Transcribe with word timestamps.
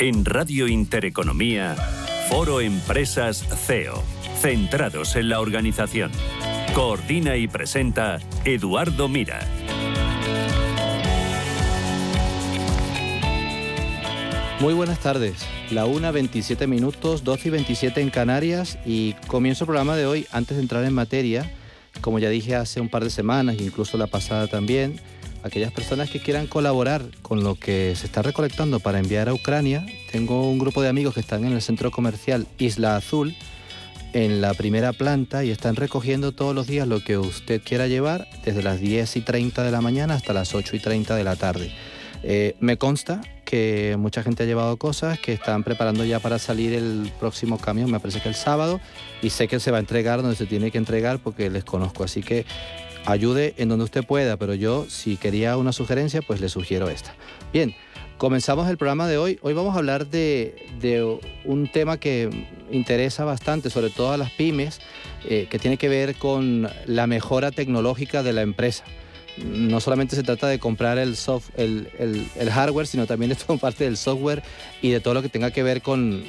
En 0.00 0.24
Radio 0.24 0.66
Intereconomía, 0.66 1.76
Foro 2.30 2.62
Empresas 2.62 3.44
CEO, 3.66 4.02
centrados 4.40 5.14
en 5.14 5.28
la 5.28 5.40
organización. 5.40 6.10
Coordina 6.74 7.36
y 7.36 7.46
presenta 7.46 8.18
Eduardo 8.46 9.10
Mira. 9.10 9.40
Muy 14.60 14.72
buenas 14.72 15.00
tardes. 15.00 15.46
La 15.70 15.84
1, 15.84 16.10
27 16.10 16.66
minutos, 16.66 17.22
12 17.22 17.48
y 17.48 17.50
27 17.50 18.00
en 18.00 18.08
Canarias 18.08 18.78
y 18.86 19.12
comienzo 19.26 19.64
el 19.64 19.66
programa 19.66 19.96
de 19.96 20.06
hoy 20.06 20.26
antes 20.32 20.56
de 20.56 20.62
entrar 20.62 20.82
en 20.84 20.94
materia. 20.94 21.52
Como 22.00 22.18
ya 22.18 22.30
dije 22.30 22.56
hace 22.56 22.80
un 22.80 22.88
par 22.88 23.04
de 23.04 23.10
semanas, 23.10 23.56
incluso 23.60 23.98
la 23.98 24.06
pasada 24.06 24.46
también, 24.46 24.98
aquellas 25.42 25.72
personas 25.72 26.10
que 26.10 26.20
quieran 26.20 26.46
colaborar 26.46 27.02
con 27.22 27.42
lo 27.42 27.54
que 27.54 27.94
se 27.96 28.06
está 28.06 28.22
recolectando 28.22 28.80
para 28.80 28.98
enviar 28.98 29.28
a 29.28 29.34
Ucrania, 29.34 29.86
tengo 30.10 30.50
un 30.50 30.58
grupo 30.58 30.82
de 30.82 30.88
amigos 30.88 31.14
que 31.14 31.20
están 31.20 31.44
en 31.44 31.52
el 31.52 31.62
centro 31.62 31.90
comercial 31.90 32.46
Isla 32.58 32.96
Azul, 32.96 33.34
en 34.12 34.40
la 34.40 34.54
primera 34.54 34.92
planta, 34.92 35.44
y 35.44 35.50
están 35.50 35.76
recogiendo 35.76 36.32
todos 36.32 36.54
los 36.54 36.66
días 36.66 36.86
lo 36.86 37.02
que 37.02 37.16
usted 37.16 37.62
quiera 37.62 37.86
llevar, 37.86 38.26
desde 38.44 38.62
las 38.62 38.80
10 38.80 39.16
y 39.16 39.20
30 39.20 39.62
de 39.62 39.70
la 39.70 39.80
mañana 39.80 40.14
hasta 40.14 40.32
las 40.32 40.54
8 40.54 40.76
y 40.76 40.78
30 40.80 41.14
de 41.14 41.24
la 41.24 41.36
tarde. 41.36 41.72
Eh, 42.22 42.56
me 42.60 42.76
consta 42.76 43.22
que 43.44 43.96
mucha 43.98 44.22
gente 44.22 44.42
ha 44.42 44.46
llevado 44.46 44.76
cosas 44.76 45.18
que 45.18 45.32
están 45.32 45.64
preparando 45.64 46.04
ya 46.04 46.20
para 46.20 46.38
salir 46.38 46.72
el 46.74 47.10
próximo 47.18 47.58
camión, 47.58 47.90
me 47.90 47.98
parece 47.98 48.20
que 48.20 48.28
el 48.28 48.34
sábado, 48.34 48.80
y 49.22 49.30
sé 49.30 49.48
que 49.48 49.58
se 49.58 49.70
va 49.70 49.78
a 49.78 49.80
entregar 49.80 50.22
donde 50.22 50.36
se 50.36 50.46
tiene 50.46 50.70
que 50.70 50.78
entregar 50.78 51.18
porque 51.18 51.50
les 51.50 51.64
conozco. 51.64 52.04
Así 52.04 52.22
que 52.22 52.44
ayude 53.06 53.54
en 53.56 53.68
donde 53.68 53.84
usted 53.84 54.04
pueda, 54.04 54.36
pero 54.36 54.54
yo 54.54 54.86
si 54.88 55.16
quería 55.16 55.56
una 55.56 55.72
sugerencia, 55.72 56.22
pues 56.22 56.40
le 56.40 56.48
sugiero 56.48 56.88
esta. 56.88 57.14
Bien, 57.52 57.74
comenzamos 58.18 58.68
el 58.68 58.76
programa 58.76 59.08
de 59.08 59.18
hoy. 59.18 59.38
Hoy 59.42 59.54
vamos 59.54 59.74
a 59.74 59.78
hablar 59.78 60.06
de, 60.06 61.18
un 61.44 61.68
tema 61.68 61.98
que 61.98 62.30
interesa 62.70 63.24
bastante, 63.24 63.70
sobre 63.70 63.90
todo 63.90 64.12
a 64.12 64.16
las 64.16 64.30
pymes, 64.30 64.80
eh, 65.28 65.46
que 65.50 65.58
tiene 65.58 65.76
que 65.76 65.88
ver 65.88 66.16
con 66.16 66.68
la 66.86 67.06
mejora 67.06 67.50
tecnológica 67.50 68.22
de 68.22 68.32
la 68.32 68.42
empresa. 68.42 68.84
No 69.38 69.80
solamente 69.80 70.16
se 70.16 70.22
trata 70.22 70.48
de 70.48 70.58
comprar 70.58 70.98
el, 70.98 71.16
soft, 71.16 71.50
el, 71.56 71.88
el 71.98 72.50
hardware, 72.50 72.86
sino 72.86 73.06
también 73.06 73.30
de 73.30 73.36
todo 73.36 73.58
parte 73.58 73.84
del 73.84 73.96
software 73.96 74.42
y 74.82 74.90
de 74.90 75.00
todo 75.00 75.14
lo 75.14 75.22
que 75.22 75.28
tenga 75.28 75.50
que 75.50 75.62
ver 75.62 75.82
con, 75.82 76.22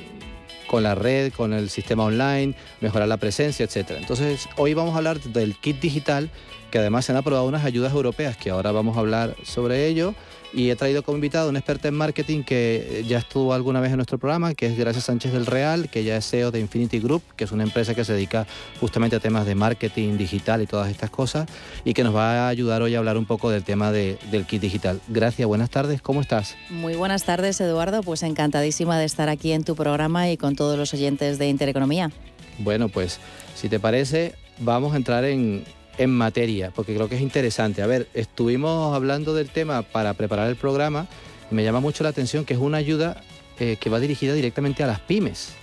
con 0.72 0.83
la 0.83 0.95
red, 0.95 1.33
con 1.33 1.52
el 1.52 1.69
sistema 1.69 2.05
online, 2.05 2.53
mejorar 2.80 3.09
la 3.09 3.17
presencia, 3.17 3.66
etc. 3.66 3.91
Entonces, 3.97 4.47
hoy 4.55 4.73
vamos 4.73 4.94
a 4.94 5.00
hablar 5.00 5.19
del 5.19 5.58
kit 5.58 5.81
digital 5.81 6.30
que 6.72 6.80
además 6.80 7.03
se 7.03 7.11
han 7.11 7.17
aprobado 7.17 7.45
unas 7.45 7.66
ayudas 7.66 7.91
europeas, 7.91 8.38
que 8.38 8.52
ahora 8.52 8.72
vamos 8.72 8.95
a 8.95 9.02
hablar 9.02 9.36
sobre 9.44 9.88
ello. 9.88 10.16
Y 10.53 10.69
he 10.69 10.75
traído 10.75 11.03
como 11.03 11.17
invitado 11.17 11.47
a 11.47 11.49
un 11.49 11.55
experto 11.55 11.88
en 11.88 11.94
marketing 11.94 12.44
que 12.44 13.05
ya 13.07 13.19
estuvo 13.19 13.53
alguna 13.53 13.80
vez 13.80 13.91
en 13.91 13.97
nuestro 13.97 14.17
programa, 14.17 14.53
que 14.53 14.66
es 14.66 14.77
Gracias 14.77 15.05
Sánchez 15.05 15.31
del 15.31 15.45
Real, 15.45 15.89
que 15.89 16.03
ya 16.03 16.17
es 16.17 16.30
CEO 16.30 16.52
de 16.52 16.59
Infinity 16.59 16.99
Group, 16.99 17.23
que 17.35 17.45
es 17.45 17.52
una 17.52 17.63
empresa 17.63 17.95
que 17.95 18.03
se 18.03 18.13
dedica 18.13 18.45
justamente 18.80 19.16
a 19.16 19.19
temas 19.19 19.45
de 19.45 19.55
marketing 19.55 20.17
digital 20.17 20.61
y 20.61 20.67
todas 20.67 20.89
estas 20.89 21.09
cosas, 21.09 21.47
y 21.85 21.93
que 21.93 22.03
nos 22.03 22.16
va 22.16 22.45
a 22.45 22.49
ayudar 22.49 22.81
hoy 22.81 22.95
a 22.95 22.99
hablar 22.99 23.17
un 23.17 23.25
poco 23.25 23.49
del 23.49 23.63
tema 23.63 23.91
del 23.91 24.45
kit 24.45 24.61
digital. 24.61 24.99
Gracias, 25.08 25.47
buenas 25.47 25.69
tardes, 25.69 26.02
¿cómo 26.02 26.21
estás? 26.21 26.58
Muy 26.69 26.95
buenas 26.95 27.23
tardes, 27.23 27.61
Eduardo, 27.61 28.03
pues 28.03 28.23
encantadísima 28.23 28.99
de 28.99 29.05
estar 29.05 29.30
aquí 29.30 29.53
en 29.53 29.63
tu 29.63 29.75
programa 29.75 30.30
y 30.30 30.38
con 30.38 30.55
todos 30.55 30.77
los 30.77 30.93
oyentes 30.93 31.38
de 31.38 31.47
Intereconomía. 31.47 32.11
Bueno, 32.59 32.89
pues 32.89 33.19
si 33.55 33.69
te 33.69 33.80
parece, 33.80 34.36
vamos 34.59 34.93
a 34.93 34.97
entrar 34.97 35.23
en, 35.23 35.63
en 35.97 36.09
materia, 36.09 36.72
porque 36.72 36.95
creo 36.95 37.09
que 37.09 37.16
es 37.16 37.22
interesante. 37.22 37.81
A 37.81 37.88
ver, 37.88 38.08
estuvimos 38.14 38.95
hablando 38.95 39.34
del 39.34 39.50
tema 39.50 39.81
para 39.81 40.14
preparar 40.14 40.50
el 40.50 40.56
programa 40.56 41.08
y 41.52 41.56
me 41.56 41.64
llama 41.64 41.80
mucho 41.80 42.03
la 42.03 42.09
atención 42.09 42.45
que 42.45 42.53
es 42.53 42.59
una 42.59 42.78
ayuda 42.78 43.22
eh, 43.59 43.78
que 43.80 43.89
va 43.89 44.00
dirigida 44.00 44.33
directamente 44.33 44.83
a 44.83 44.88
las 44.88 45.00
pymes. 45.00 45.53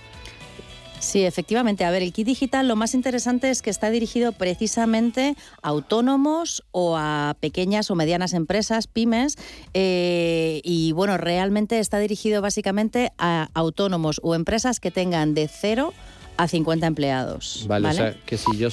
Sí, 0.99 1.23
efectivamente. 1.23 1.85
A 1.85 1.91
ver, 1.91 2.03
el 2.03 2.11
kit 2.11 2.27
digital 2.27 2.67
lo 2.67 2.75
más 2.75 2.93
interesante 2.93 3.49
es 3.49 3.61
que 3.61 3.69
está 3.69 3.89
dirigido 3.89 4.33
precisamente 4.33 5.35
a 5.61 5.69
autónomos 5.69 6.63
o 6.71 6.97
a 6.97 7.35
pequeñas 7.39 7.89
o 7.89 7.95
medianas 7.95 8.33
empresas, 8.33 8.87
pymes, 8.87 9.37
eh, 9.73 10.61
y 10.63 10.91
bueno, 10.91 11.17
realmente 11.17 11.79
está 11.79 11.99
dirigido 11.99 12.41
básicamente 12.41 13.11
a 13.17 13.49
autónomos 13.53 14.19
o 14.23 14.35
empresas 14.35 14.79
que 14.79 14.91
tengan 14.91 15.33
de 15.33 15.47
0 15.47 15.93
a 16.37 16.47
50 16.47 16.87
empleados. 16.87 17.65
Vale, 17.67 17.87
o 17.87 17.93
sea, 17.93 18.15
que 18.25 18.37
si 18.37 18.57
yo 18.57 18.69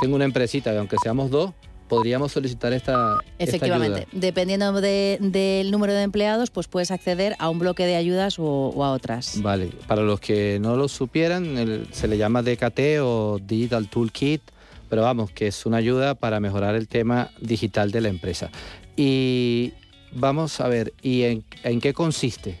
tengo 0.00 0.16
una 0.16 0.24
empresita, 0.24 0.76
aunque 0.78 0.96
seamos 1.02 1.30
dos, 1.30 1.52
podríamos 1.90 2.30
solicitar 2.30 2.72
esta 2.72 3.18
Efectivamente, 3.38 4.06
dependiendo 4.12 4.80
del 4.80 5.70
número 5.70 5.92
de 5.92 6.02
empleados, 6.02 6.50
pues 6.50 6.68
puedes 6.68 6.92
acceder 6.92 7.34
a 7.40 7.50
un 7.50 7.58
bloque 7.58 7.84
de 7.84 7.96
ayudas 7.96 8.36
o, 8.38 8.84
a 8.84 8.92
otras. 8.92 9.42
Vale, 9.42 9.70
para 9.88 10.02
los 10.02 10.20
que 10.20 10.58
no 10.60 10.76
lo 10.76 10.88
supieran, 10.88 11.88
se 11.90 12.06
le 12.06 12.16
llama 12.16 12.42
DKT 12.42 13.00
o 13.02 13.40
Digital 13.42 13.88
Toolkit, 13.88 14.42
pero 14.88 15.02
vamos, 15.02 15.32
que 15.32 15.48
es 15.48 15.66
una 15.66 15.78
ayuda 15.78 16.14
para 16.14 16.38
mejorar 16.38 16.76
el 16.76 16.86
tema 16.86 17.30
digital 17.40 17.90
de 17.90 18.00
la 18.00 18.08
empresa. 18.08 18.50
Y 18.96 19.72
vamos 20.12 20.60
a 20.60 20.68
ver, 20.68 20.94
¿y 21.02 21.22
en 21.22 21.80
qué 21.80 21.92
consiste? 21.92 22.58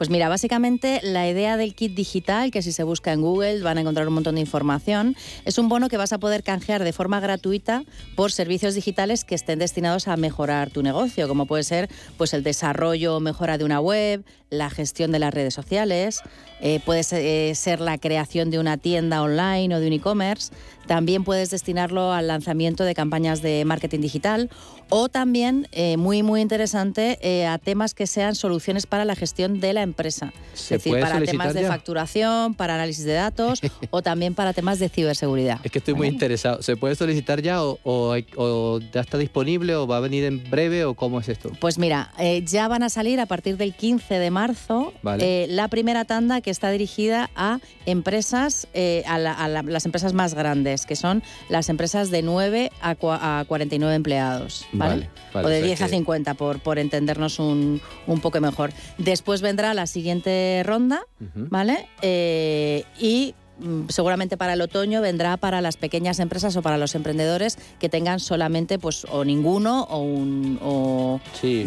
Pues 0.00 0.08
mira, 0.08 0.30
básicamente 0.30 1.00
la 1.02 1.28
idea 1.28 1.58
del 1.58 1.74
kit 1.74 1.94
digital, 1.94 2.50
que 2.50 2.62
si 2.62 2.72
se 2.72 2.84
busca 2.84 3.12
en 3.12 3.20
Google 3.20 3.60
van 3.60 3.76
a 3.76 3.82
encontrar 3.82 4.08
un 4.08 4.14
montón 4.14 4.36
de 4.36 4.40
información, 4.40 5.14
es 5.44 5.58
un 5.58 5.68
bono 5.68 5.90
que 5.90 5.98
vas 5.98 6.14
a 6.14 6.18
poder 6.18 6.42
canjear 6.42 6.84
de 6.84 6.94
forma 6.94 7.20
gratuita 7.20 7.84
por 8.16 8.32
servicios 8.32 8.74
digitales 8.74 9.24
que 9.24 9.34
estén 9.34 9.58
destinados 9.58 10.08
a 10.08 10.16
mejorar 10.16 10.70
tu 10.70 10.82
negocio, 10.82 11.28
como 11.28 11.44
puede 11.44 11.64
ser 11.64 11.90
pues 12.16 12.32
el 12.32 12.42
desarrollo 12.42 13.14
o 13.16 13.20
mejora 13.20 13.58
de 13.58 13.64
una 13.64 13.78
web, 13.78 14.24
la 14.48 14.68
gestión 14.68 15.12
de 15.12 15.18
las 15.20 15.32
redes 15.32 15.54
sociales, 15.54 16.22
eh, 16.60 16.80
puede 16.84 17.02
eh, 17.12 17.54
ser 17.54 17.80
la 17.80 17.98
creación 17.98 18.50
de 18.50 18.58
una 18.58 18.76
tienda 18.76 19.22
online 19.22 19.74
o 19.74 19.80
de 19.80 19.86
un 19.86 19.92
e-commerce, 19.92 20.52
también 20.86 21.24
puedes 21.24 21.50
destinarlo 21.50 22.12
al 22.12 22.26
lanzamiento 22.26 22.84
de 22.84 22.94
campañas 22.94 23.42
de 23.42 23.64
marketing 23.64 24.00
digital 24.00 24.50
o 24.88 25.08
también, 25.08 25.68
eh, 25.70 25.96
muy 25.96 26.24
muy 26.24 26.40
interesante, 26.40 27.46
a 27.46 27.58
temas 27.58 27.94
que 27.94 28.08
sean 28.08 28.34
soluciones 28.34 28.86
para 28.86 29.04
la 29.04 29.14
gestión 29.14 29.60
de 29.60 29.72
la 29.72 29.82
empresa. 29.90 30.32
Es 30.54 30.68
decir, 30.68 30.98
para 31.00 31.20
temas 31.20 31.54
de 31.54 31.66
facturación, 31.66 32.54
para 32.54 32.74
análisis 32.74 33.04
de 33.04 33.14
datos 33.14 33.60
o 33.90 34.02
también 34.02 34.34
para 34.34 34.52
temas 34.52 34.78
de 34.78 34.88
ciberseguridad. 34.88 35.60
Es 35.62 35.70
que 35.70 35.78
estoy 35.78 35.94
muy 35.94 36.08
interesado. 36.08 36.62
¿Se 36.62 36.76
puede 36.76 36.94
solicitar 36.94 37.42
ya 37.42 37.62
o, 37.62 38.78
ya 38.92 39.00
está 39.00 39.18
disponible 39.18 39.74
o 39.76 39.86
va 39.86 39.98
a 39.98 40.00
venir 40.00 40.24
en 40.24 40.48
breve 40.50 40.84
o 40.84 40.94
cómo 40.94 41.20
es 41.20 41.28
esto? 41.28 41.50
Pues 41.60 41.78
mira, 41.78 42.12
eh, 42.18 42.42
ya 42.46 42.68
van 42.68 42.82
a 42.82 42.88
salir 42.88 43.20
a 43.20 43.26
partir 43.26 43.56
del 43.56 43.74
15 43.74 44.18
de 44.18 44.30
marzo 44.30 44.92
eh, 45.18 45.46
la 45.48 45.68
primera 45.68 46.04
tanda 46.04 46.40
que 46.40 46.50
está 46.50 46.70
dirigida 46.70 47.30
a 47.34 47.60
empresas, 47.86 48.68
eh, 48.74 49.02
a, 49.06 49.18
las 49.18 49.84
empresas 49.84 50.12
más 50.12 50.34
grandes, 50.34 50.86
que 50.86 50.96
son 50.96 51.22
las 51.48 51.68
empresas 51.68 52.10
de 52.10 52.22
9 52.22 52.70
a, 52.80 53.44
49 53.46 53.94
empleados. 53.94 54.66
¿vale? 54.72 55.08
o 55.34 55.48
de 55.48 55.62
10 55.62 55.82
a 55.82 55.88
50, 55.88 56.34
por, 56.34 56.60
por 56.60 56.78
entendernos 56.78 57.38
un, 57.38 57.80
un 58.06 58.20
poco 58.20 58.40
mejor. 58.40 58.72
Después 58.98 59.42
vendrá 59.42 59.74
la 59.74 59.79
siguiente 59.86 60.62
ronda, 60.64 61.02
¿vale? 61.34 61.88
Eh, 62.02 62.84
y 62.98 63.34
mm, 63.58 63.88
seguramente 63.88 64.36
para 64.36 64.54
el 64.54 64.60
otoño 64.60 65.00
vendrá 65.00 65.36
para 65.36 65.60
las 65.60 65.76
pequeñas 65.76 66.18
empresas 66.18 66.56
o 66.56 66.62
para 66.62 66.78
los 66.78 66.94
emprendedores 66.94 67.58
que 67.78 67.88
tengan 67.88 68.20
solamente 68.20 68.78
pues 68.78 69.06
o 69.10 69.24
ninguno 69.24 69.84
o 69.84 69.98
un 69.98 70.58
o 70.62 71.20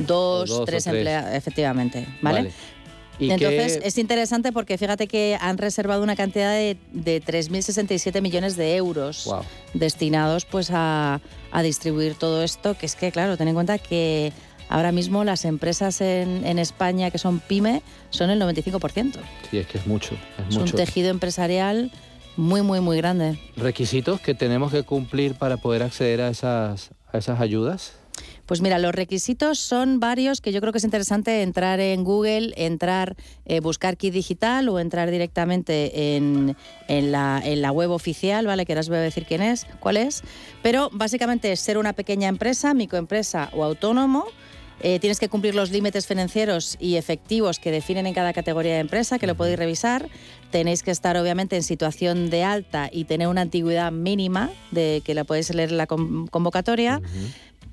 dos, 0.05 0.65
tres, 0.65 0.87
empleados 0.87 1.33
efectivamente 1.33 2.07
vale, 2.21 2.51
Entonces 3.19 3.79
es 3.83 3.97
interesante 3.97 4.51
porque 4.51 4.77
fíjate 4.77 5.07
que 5.07 5.37
han 5.39 5.57
reservado 5.57 6.01
una 6.03 6.15
cantidad 6.15 6.51
de, 6.51 6.77
de 6.91 7.21
3.067 7.21 8.21
millones 8.21 8.57
de 8.57 8.75
euros 8.75 9.29
destinados 9.73 10.45
pues 10.45 10.71
a, 10.71 11.21
a 11.51 11.61
distribuir 11.61 12.15
todo 12.15 12.43
esto, 12.43 12.75
que 12.75 12.87
es 12.87 12.95
que 12.95 13.11
claro, 13.11 13.37
ten 13.37 13.47
en 13.47 13.53
cuenta 13.53 13.77
que 13.77 14.33
Ahora 14.69 14.91
mismo 14.91 15.23
las 15.23 15.45
empresas 15.45 16.01
en, 16.01 16.59
España 16.59 17.11
que 17.11 17.17
son 17.17 17.39
pyme 17.39 17.81
son 18.09 18.29
el 18.29 18.41
95%. 18.41 19.17
Sí, 19.49 19.57
es 19.57 19.67
que 19.67 19.77
es 19.77 19.87
mucho. 19.87 20.15
Es, 20.49 20.55
un 20.55 20.71
tejido 20.71 21.09
empresarial 21.09 21.91
muy, 22.35 22.61
muy, 22.61 22.79
muy 22.79 22.97
grande. 22.97 23.39
¿Requisitos 23.55 24.19
que 24.19 24.33
tenemos 24.33 24.71
que 24.71 24.83
cumplir 24.83 25.35
para 25.35 25.57
poder 25.57 25.83
acceder 25.83 26.21
a 26.21 26.29
esas, 26.29 26.91
a 27.11 27.17
esas 27.17 27.39
ayudas? 27.39 27.93
Pues 28.45 28.61
mira, 28.61 28.77
los 28.77 28.93
requisitos 28.93 29.59
son 29.59 29.99
varios 29.99 30.41
que 30.41 30.51
yo 30.51 30.59
creo 30.59 30.73
que 30.73 30.79
es 30.79 30.83
interesante 30.83 31.41
entrar 31.41 31.79
en 31.79 32.03
Google, 32.03 32.53
entrar, 32.57 33.15
eh, 33.45 33.61
buscar 33.61 33.95
Kit 33.97 34.13
Digital 34.13 34.67
o 34.69 34.79
entrar 34.79 35.09
directamente 35.11 36.15
en, 36.15 36.57
en, 36.87 37.11
la, 37.11 37.41
en, 37.43 37.61
la, 37.61 37.71
web 37.71 37.91
oficial, 37.91 38.45
¿vale? 38.45 38.65
Que 38.65 38.73
ahora 38.73 38.81
os 38.81 38.89
voy 38.89 38.97
a 38.97 39.01
decir 39.01 39.25
quién 39.25 39.41
es, 39.41 39.65
cuál 39.79 39.97
es. 39.97 40.23
Pero 40.61 40.89
básicamente 40.91 41.51
es 41.51 41.59
ser 41.59 41.77
una 41.77 41.93
pequeña 41.93 42.27
empresa, 42.27 42.73
microempresa 42.73 43.49
o 43.53 43.63
autónomo 43.63 44.25
eh, 44.85 44.99
tienes 44.99 45.17
que 45.17 45.29
cumplir 45.29 45.55
los 45.55 45.71
límites 45.71 46.07
financieros 46.07 46.75
y 46.77 46.95
efectivos 46.95 47.57
que 47.57 47.71
definen 47.71 48.05
en 48.05 48.13
cada 48.13 48.33
categoría 48.33 48.73
de 48.73 48.79
empresa, 48.79 49.17
que 49.17 49.27
lo 49.27 49.35
podéis 49.35 49.57
revisar. 49.57 50.09
Tenéis 50.51 50.83
que 50.83 50.91
estar 50.91 51.15
obviamente 51.15 51.55
en 51.55 51.63
situación 51.63 52.29
de 52.29 52.43
alta 52.43 52.89
y 52.91 53.05
tener 53.05 53.29
una 53.29 53.41
antigüedad 53.41 53.93
mínima 53.93 54.51
de 54.71 55.01
que 55.05 55.13
la 55.13 55.23
podéis 55.23 55.53
leer 55.55 55.69
en 55.69 55.77
la 55.77 55.87
convocatoria. 55.87 57.01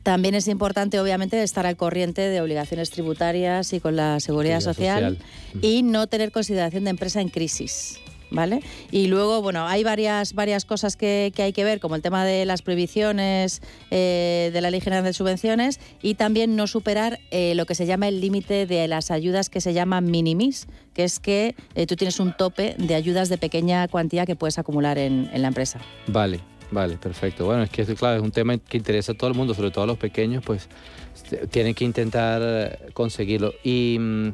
También 0.03 0.35
es 0.35 0.49
importante, 0.49 0.99
obviamente, 0.99 1.43
estar 1.43 1.67
al 1.67 1.77
corriente 1.77 2.23
de 2.23 2.41
obligaciones 2.41 2.91
tributarias 2.91 3.73
y 3.73 3.81
con 3.81 3.97
la 3.97 4.21
seguridad, 4.21 4.61
social, 4.61 5.19
y 5.61 5.83
no 5.83 6.07
tener 6.07 6.33
consideración 6.33 6.85
de 6.85 6.91
empresa 6.91 7.21
en 7.21 7.29
crisis. 7.29 8.01
¿vale? 8.31 8.63
Y 8.91 9.09
luego, 9.09 9.43
bueno, 9.43 9.67
hay 9.67 9.85
varias, 9.85 10.35
varias 10.35 10.65
cosas 10.65 10.97
que, 10.97 11.33
hay 11.37 11.53
que 11.53 11.65
ver, 11.65 11.81
como 11.81 11.97
el 11.97 12.03
tema 12.03 12.25
de 12.25 12.47
las 12.47 12.63
prohibiciones 12.63 13.61
eh, 13.91 14.51
de 14.53 14.61
la 14.61 14.71
Ley 14.71 14.81
General 14.81 15.05
de 15.05 15.13
Subvenciones 15.13 15.81
y 16.01 16.15
también 16.15 16.57
no 16.57 16.67
superar 16.67 17.19
eh, 17.31 17.55
lo 17.55 17.67
que 17.67 17.75
se 17.75 17.87
llama 17.87 18.09
el 18.09 18.21
límite 18.21 18.67
de 18.67 18.89
las 18.89 19.11
ayudas 19.11 19.51
que 19.51 19.61
se 19.61 19.73
llama 19.73 20.01
minimis, 20.01 20.67
que 20.95 21.05
es 21.05 21.21
que 21.21 21.55
eh, 21.75 21.87
tú 21.87 21.97
tienes 21.97 22.21
un 22.21 22.33
tope 22.37 22.75
de 22.79 22.95
ayudas 22.95 23.29
de 23.29 23.39
pequeña 23.39 23.87
cuantía 23.89 24.27
que 24.27 24.37
puedes 24.37 24.59
acumular 24.59 24.99
en, 24.99 25.29
en 25.33 25.43
la 25.43 25.49
empresa. 25.49 25.81
Vale, 26.07 26.41
vale, 26.71 26.97
perfecto. 26.97 27.47
Bueno, 27.47 27.63
es 27.63 27.71
que 27.71 27.85
claro, 27.95 28.17
es 28.17 28.23
un 28.23 28.31
tema 28.31 28.57
que 28.59 28.77
interesa 28.77 29.13
a 29.13 29.15
todo 29.15 29.31
el 29.31 29.37
mundo, 29.37 29.55
sobre 29.55 29.71
todo 29.71 29.85
a 29.85 29.87
los 29.87 29.99
pequeños, 29.99 30.43
pues 30.45 30.69
tienen 31.51 31.75
que 31.75 31.85
intentar 31.85 32.79
conseguirlo. 32.93 33.53
Y 33.63 33.97
mm, 33.99 34.33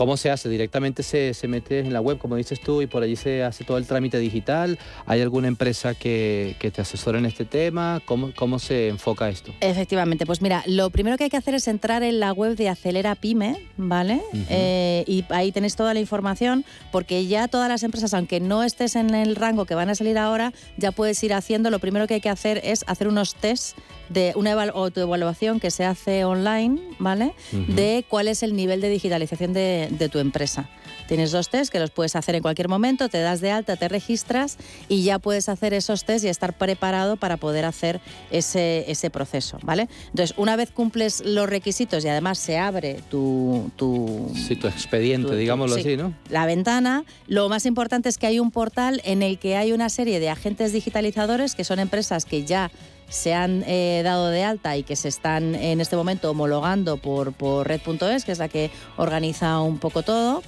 ¿Cómo 0.00 0.16
se 0.16 0.30
hace? 0.30 0.48
¿Directamente 0.48 1.02
se, 1.02 1.34
se, 1.34 1.46
mete 1.46 1.78
en 1.78 1.92
la 1.92 2.00
web, 2.00 2.16
como 2.16 2.36
dices 2.36 2.58
tú, 2.58 2.80
y 2.80 2.86
por 2.86 3.02
allí 3.02 3.16
se 3.16 3.44
hace 3.44 3.64
todo 3.64 3.76
el 3.76 3.86
trámite 3.86 4.18
digital? 4.18 4.78
¿Hay 5.04 5.20
alguna 5.20 5.46
empresa 5.46 5.92
que, 5.94 6.56
que 6.58 6.70
te 6.70 6.80
asesore 6.80 7.18
en 7.18 7.26
este 7.26 7.44
tema? 7.44 8.00
¿Cómo, 8.06 8.32
¿Cómo, 8.34 8.58
se 8.58 8.88
enfoca 8.88 9.28
esto? 9.28 9.52
Efectivamente, 9.60 10.24
pues 10.24 10.40
mira, 10.40 10.62
lo 10.64 10.88
primero 10.88 11.18
que 11.18 11.24
hay 11.24 11.30
que 11.30 11.36
hacer 11.36 11.54
es 11.54 11.68
entrar 11.68 12.02
en 12.02 12.18
la 12.18 12.32
web 12.32 12.56
de 12.56 12.70
Acelera 12.70 13.14
Pyme, 13.14 13.60
¿vale? 13.76 14.22
Eh, 14.48 15.04
y 15.06 15.22
ahí 15.28 15.52
tenéis 15.52 15.76
toda 15.76 15.92
la 15.92 16.00
información, 16.00 16.64
porque 16.92 17.26
ya 17.26 17.46
todas 17.46 17.68
las 17.68 17.82
empresas, 17.82 18.14
aunque 18.14 18.40
no 18.40 18.62
estés 18.62 18.96
en 18.96 19.14
el 19.14 19.36
rango 19.36 19.66
que 19.66 19.74
van 19.74 19.90
a 19.90 19.94
salir 19.94 20.16
ahora, 20.16 20.54
ya 20.78 20.92
puedes 20.92 21.22
ir 21.24 21.34
haciendo. 21.34 21.68
Lo 21.68 21.78
primero 21.78 22.06
que 22.06 22.14
hay 22.14 22.20
que 22.22 22.30
hacer 22.30 22.62
es 22.64 22.86
hacer 22.86 23.06
unos 23.06 23.34
tests 23.34 23.74
de 24.10 24.32
una 24.36 24.52
autoevaluación 24.52 25.60
que 25.60 25.70
se 25.70 25.84
hace 25.84 26.24
online, 26.24 26.78
¿vale? 26.98 27.32
De 27.52 28.04
cuál 28.08 28.28
es 28.28 28.42
el 28.42 28.54
nivel 28.54 28.82
de 28.82 28.90
digitalización 28.90 29.54
de, 29.54 29.88
de 29.90 30.08
tu 30.08 30.18
empresa. 30.18 30.68
Tienes 31.08 31.32
dos 31.32 31.48
test 31.48 31.72
que 31.72 31.80
los 31.80 31.90
puedes 31.90 32.14
hacer 32.14 32.36
en 32.36 32.42
cualquier 32.42 32.68
momento, 32.68 33.08
te 33.08 33.20
das 33.20 33.40
de 33.40 33.50
alta, 33.50 33.74
te 33.76 33.88
registras 33.88 34.58
y 34.88 35.02
ya 35.02 35.18
puedes 35.18 35.48
hacer 35.48 35.74
esos 35.74 36.04
test 36.04 36.24
y 36.24 36.28
estar 36.28 36.56
preparado 36.56 37.16
para 37.16 37.36
poder 37.36 37.64
hacer 37.64 38.00
ese, 38.30 38.84
ese 38.88 39.10
proceso, 39.10 39.58
¿vale? 39.62 39.88
Entonces, 40.10 40.36
una 40.36 40.54
vez 40.54 40.70
cumples 40.70 41.22
los 41.24 41.48
requisitos 41.48 42.04
y 42.04 42.08
además 42.08 42.38
se 42.38 42.58
abre 42.58 43.00
tu... 43.10 43.70
tu 43.74 44.30
sí, 44.34 44.54
tu 44.54 44.68
expediente, 44.68 45.34
digámoslo 45.34 45.76
así, 45.76 45.96
¿no? 45.96 46.14
La 46.28 46.46
ventana, 46.46 47.04
lo 47.26 47.48
más 47.48 47.66
importante 47.66 48.08
es 48.08 48.18
que 48.18 48.26
hay 48.26 48.38
un 48.38 48.50
portal 48.52 49.00
en 49.04 49.22
el 49.22 49.38
que 49.38 49.56
hay 49.56 49.72
una 49.72 49.88
serie 49.88 50.20
de 50.20 50.28
agentes 50.28 50.72
digitalizadores 50.72 51.54
que 51.54 51.64
son 51.64 51.80
empresas 51.80 52.24
que 52.24 52.44
ya 52.44 52.70
se 53.10 53.34
han 53.34 53.64
eh, 53.66 54.00
dado 54.02 54.28
de 54.28 54.44
alta 54.44 54.76
y 54.76 54.82
que 54.82 54.96
se 54.96 55.08
están 55.08 55.54
en 55.54 55.80
este 55.80 55.96
momento 55.96 56.30
homologando 56.30 56.96
por, 56.96 57.32
por 57.32 57.68
red.es, 57.68 58.24
que 58.24 58.32
es 58.32 58.38
la 58.38 58.48
que 58.48 58.70
organiza 58.96 59.60
un 59.60 59.78
poco 59.78 60.02
todo. 60.02 60.42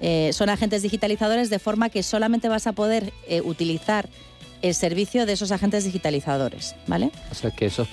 Eh, 0.00 0.30
son 0.32 0.48
agentes 0.48 0.82
digitalizadores 0.82 1.48
de 1.48 1.58
forma 1.58 1.88
que 1.88 2.02
solamente 2.02 2.48
vas 2.48 2.66
a 2.66 2.72
poder 2.72 3.12
eh, 3.28 3.40
utilizar 3.40 4.08
el 4.62 4.74
servicio 4.74 5.26
de 5.26 5.34
esos 5.34 5.52
agentes 5.52 5.84
digitalizadores, 5.84 6.74
¿vale? 6.86 7.10
O 7.30 7.34
sea 7.34 7.50
que 7.50 7.66
esos, 7.66 7.88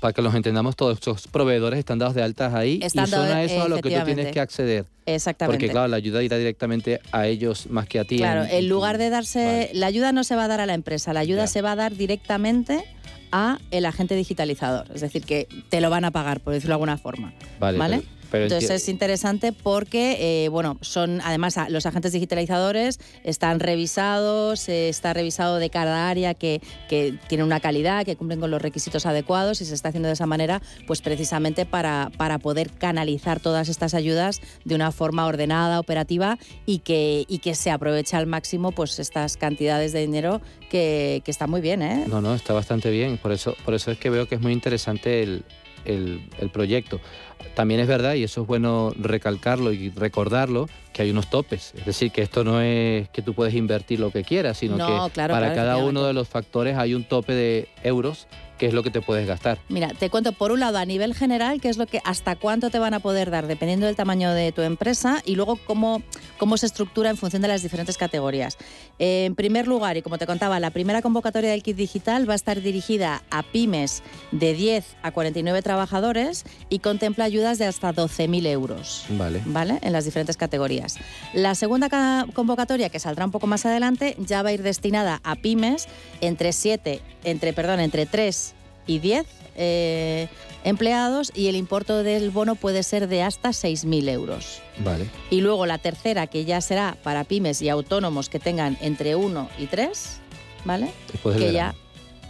para 0.00 0.12
que 0.12 0.22
los 0.22 0.34
entendamos 0.34 0.76
todos, 0.76 0.98
esos 1.00 1.26
proveedores 1.28 1.78
están 1.78 1.98
dados 1.98 2.14
de 2.14 2.22
altas 2.22 2.54
ahí 2.54 2.80
y 2.82 2.90
son 2.90 3.14
a 3.14 3.42
eso 3.42 3.62
a 3.62 3.68
lo 3.68 3.76
que 3.76 3.90
tú 3.90 4.04
tienes 4.04 4.32
que 4.32 4.40
acceder. 4.40 4.86
Exactamente. 5.06 5.58
Porque 5.58 5.70
claro, 5.70 5.88
la 5.88 5.96
ayuda 5.96 6.22
irá 6.22 6.36
directamente 6.36 7.00
a 7.12 7.26
ellos 7.26 7.68
más 7.68 7.88
que 7.88 7.98
a 7.98 8.04
ti. 8.04 8.18
Claro, 8.18 8.44
en, 8.44 8.68
lugar 8.68 8.98
de 8.98 9.10
darse, 9.10 9.70
la 9.72 9.86
ayuda 9.86 10.12
no 10.12 10.24
se 10.24 10.36
va 10.36 10.44
a 10.44 10.48
dar 10.48 10.60
a 10.60 10.66
la 10.66 10.74
empresa, 10.74 11.12
la 11.12 11.20
ayuda 11.20 11.46
se 11.46 11.62
va 11.62 11.72
a 11.72 11.76
dar 11.76 11.96
directamente 11.96 12.84
a 13.32 13.58
el 13.70 13.86
agente 13.86 14.14
digitalizador, 14.14 14.86
es 14.94 15.00
decir, 15.00 15.24
que 15.24 15.48
te 15.68 15.80
lo 15.80 15.90
van 15.90 16.04
a 16.04 16.10
pagar, 16.10 16.40
por 16.40 16.52
decirlo 16.52 16.72
de 16.72 16.74
alguna 16.74 16.98
forma. 16.98 17.32
Vale. 17.58 17.78
¿vale? 17.78 18.02
Entonces 18.32 18.70
es 18.70 18.88
interesante 18.88 19.52
porque, 19.52 20.44
eh, 20.44 20.48
bueno, 20.48 20.78
son 20.80 21.20
además 21.22 21.56
los 21.68 21.86
agentes 21.86 22.12
digitalizadores 22.12 23.00
están 23.24 23.60
revisados, 23.60 24.68
está 24.68 25.12
revisado 25.14 25.56
de 25.56 25.70
cada 25.70 26.08
área 26.08 26.34
que, 26.34 26.60
que 26.88 27.14
tiene 27.28 27.44
una 27.44 27.60
calidad, 27.60 28.04
que 28.04 28.16
cumplen 28.16 28.40
con 28.40 28.50
los 28.50 28.60
requisitos 28.60 29.06
adecuados 29.06 29.60
y 29.60 29.64
se 29.64 29.74
está 29.74 29.88
haciendo 29.88 30.08
de 30.08 30.14
esa 30.14 30.26
manera, 30.26 30.62
pues 30.86 31.00
precisamente 31.00 31.66
para, 31.66 32.10
para 32.16 32.38
poder 32.38 32.70
canalizar 32.70 33.40
todas 33.40 33.68
estas 33.68 33.94
ayudas 33.94 34.40
de 34.64 34.74
una 34.74 34.92
forma 34.92 35.26
ordenada, 35.26 35.80
operativa 35.80 36.38
y 36.66 36.80
que, 36.80 37.24
y 37.28 37.38
que 37.38 37.54
se 37.54 37.70
aproveche 37.70 38.16
al 38.16 38.26
máximo 38.26 38.72
pues 38.72 38.98
estas 38.98 39.36
cantidades 39.36 39.92
de 39.92 40.00
dinero 40.00 40.40
que, 40.70 41.22
que 41.24 41.30
está 41.30 41.46
muy 41.46 41.60
bien, 41.60 41.82
¿eh? 41.82 42.04
No, 42.08 42.20
no, 42.20 42.34
está 42.34 42.52
bastante 42.52 42.90
bien. 42.90 43.18
Por 43.18 43.32
eso, 43.32 43.56
por 43.64 43.74
eso 43.74 43.90
es 43.90 43.98
que 43.98 44.10
veo 44.10 44.28
que 44.28 44.34
es 44.34 44.40
muy 44.40 44.52
interesante 44.52 45.22
el, 45.22 45.44
el, 45.84 46.28
el 46.38 46.50
proyecto. 46.50 47.00
También 47.54 47.80
es 47.80 47.86
verdad, 47.86 48.14
y 48.14 48.22
eso 48.22 48.42
es 48.42 48.46
bueno 48.46 48.92
recalcarlo 48.98 49.72
y 49.72 49.90
recordarlo, 49.90 50.68
que 50.92 51.02
hay 51.02 51.10
unos 51.10 51.28
topes. 51.30 51.72
Es 51.76 51.84
decir, 51.84 52.10
que 52.10 52.22
esto 52.22 52.44
no 52.44 52.60
es 52.60 53.08
que 53.10 53.22
tú 53.22 53.34
puedes 53.34 53.54
invertir 53.54 54.00
lo 54.00 54.10
que 54.10 54.24
quieras, 54.24 54.58
sino 54.58 54.76
que 54.76 55.20
para 55.20 55.54
cada 55.54 55.76
uno 55.78 56.04
de 56.04 56.12
los 56.12 56.28
factores 56.28 56.76
hay 56.76 56.94
un 56.94 57.04
tope 57.04 57.34
de 57.34 57.68
euros 57.82 58.26
qué 58.58 58.66
es 58.66 58.74
lo 58.74 58.82
que 58.82 58.90
te 58.90 59.00
puedes 59.00 59.26
gastar. 59.26 59.58
Mira, 59.68 59.88
te 59.94 60.10
cuento 60.10 60.32
por 60.32 60.52
un 60.52 60.60
lado 60.60 60.76
a 60.78 60.84
nivel 60.84 61.14
general 61.14 61.60
qué 61.60 61.68
es 61.68 61.78
lo 61.78 61.86
que 61.86 62.02
hasta 62.04 62.36
cuánto 62.36 62.68
te 62.68 62.78
van 62.78 62.92
a 62.92 63.00
poder 63.00 63.30
dar 63.30 63.46
dependiendo 63.46 63.86
del 63.86 63.96
tamaño 63.96 64.34
de 64.34 64.52
tu 64.52 64.62
empresa 64.62 65.22
y 65.24 65.36
luego 65.36 65.56
cómo, 65.64 66.02
cómo 66.36 66.56
se 66.58 66.66
estructura 66.66 67.08
en 67.08 67.16
función 67.16 67.40
de 67.40 67.48
las 67.48 67.62
diferentes 67.62 67.96
categorías. 67.96 68.58
en 68.98 69.34
primer 69.36 69.68
lugar, 69.68 69.96
y 69.96 70.02
como 70.02 70.18
te 70.18 70.26
contaba, 70.26 70.60
la 70.60 70.70
primera 70.70 71.00
convocatoria 71.00 71.50
del 71.50 71.62
kit 71.62 71.76
digital 71.76 72.28
va 72.28 72.32
a 72.32 72.36
estar 72.36 72.60
dirigida 72.60 73.22
a 73.30 73.44
pymes 73.44 74.02
de 74.32 74.52
10 74.52 74.96
a 75.02 75.12
49 75.12 75.62
trabajadores 75.62 76.44
y 76.68 76.80
contempla 76.80 77.27
ayudas 77.28 77.58
de 77.58 77.66
hasta 77.66 77.94
12.000 77.94 78.46
euros. 78.46 79.04
Vale. 79.10 79.42
¿Vale? 79.44 79.78
En 79.82 79.92
las 79.92 80.04
diferentes 80.04 80.36
categorías. 80.36 80.96
La 81.32 81.54
segunda 81.54 81.88
convocatoria, 82.34 82.88
que 82.88 82.98
saldrá 82.98 83.24
un 83.24 83.30
poco 83.30 83.46
más 83.46 83.64
adelante, 83.66 84.16
ya 84.18 84.42
va 84.42 84.48
a 84.50 84.52
ir 84.52 84.62
destinada 84.62 85.20
a 85.22 85.36
pymes 85.36 85.86
entre 86.20 86.52
7, 86.52 87.00
entre, 87.24 87.52
perdón, 87.52 87.80
entre 87.80 88.06
3 88.06 88.54
y 88.86 88.98
10 88.98 89.26
eh, 89.56 90.28
empleados 90.64 91.32
y 91.34 91.48
el 91.48 91.56
importe 91.56 91.92
del 91.92 92.30
bono 92.30 92.54
puede 92.54 92.82
ser 92.82 93.08
de 93.08 93.22
hasta 93.22 93.50
6.000 93.50 94.08
euros. 94.08 94.60
Vale. 94.78 95.10
Y 95.30 95.40
luego 95.40 95.66
la 95.66 95.78
tercera, 95.78 96.26
que 96.26 96.44
ya 96.44 96.60
será 96.60 96.96
para 97.02 97.24
pymes 97.24 97.62
y 97.62 97.68
autónomos 97.68 98.28
que 98.28 98.38
tengan 98.38 98.76
entre 98.80 99.16
1 99.16 99.48
y 99.58 99.66
3, 99.66 100.20
¿vale? 100.64 100.90
que 101.22 101.52
ya 101.52 101.74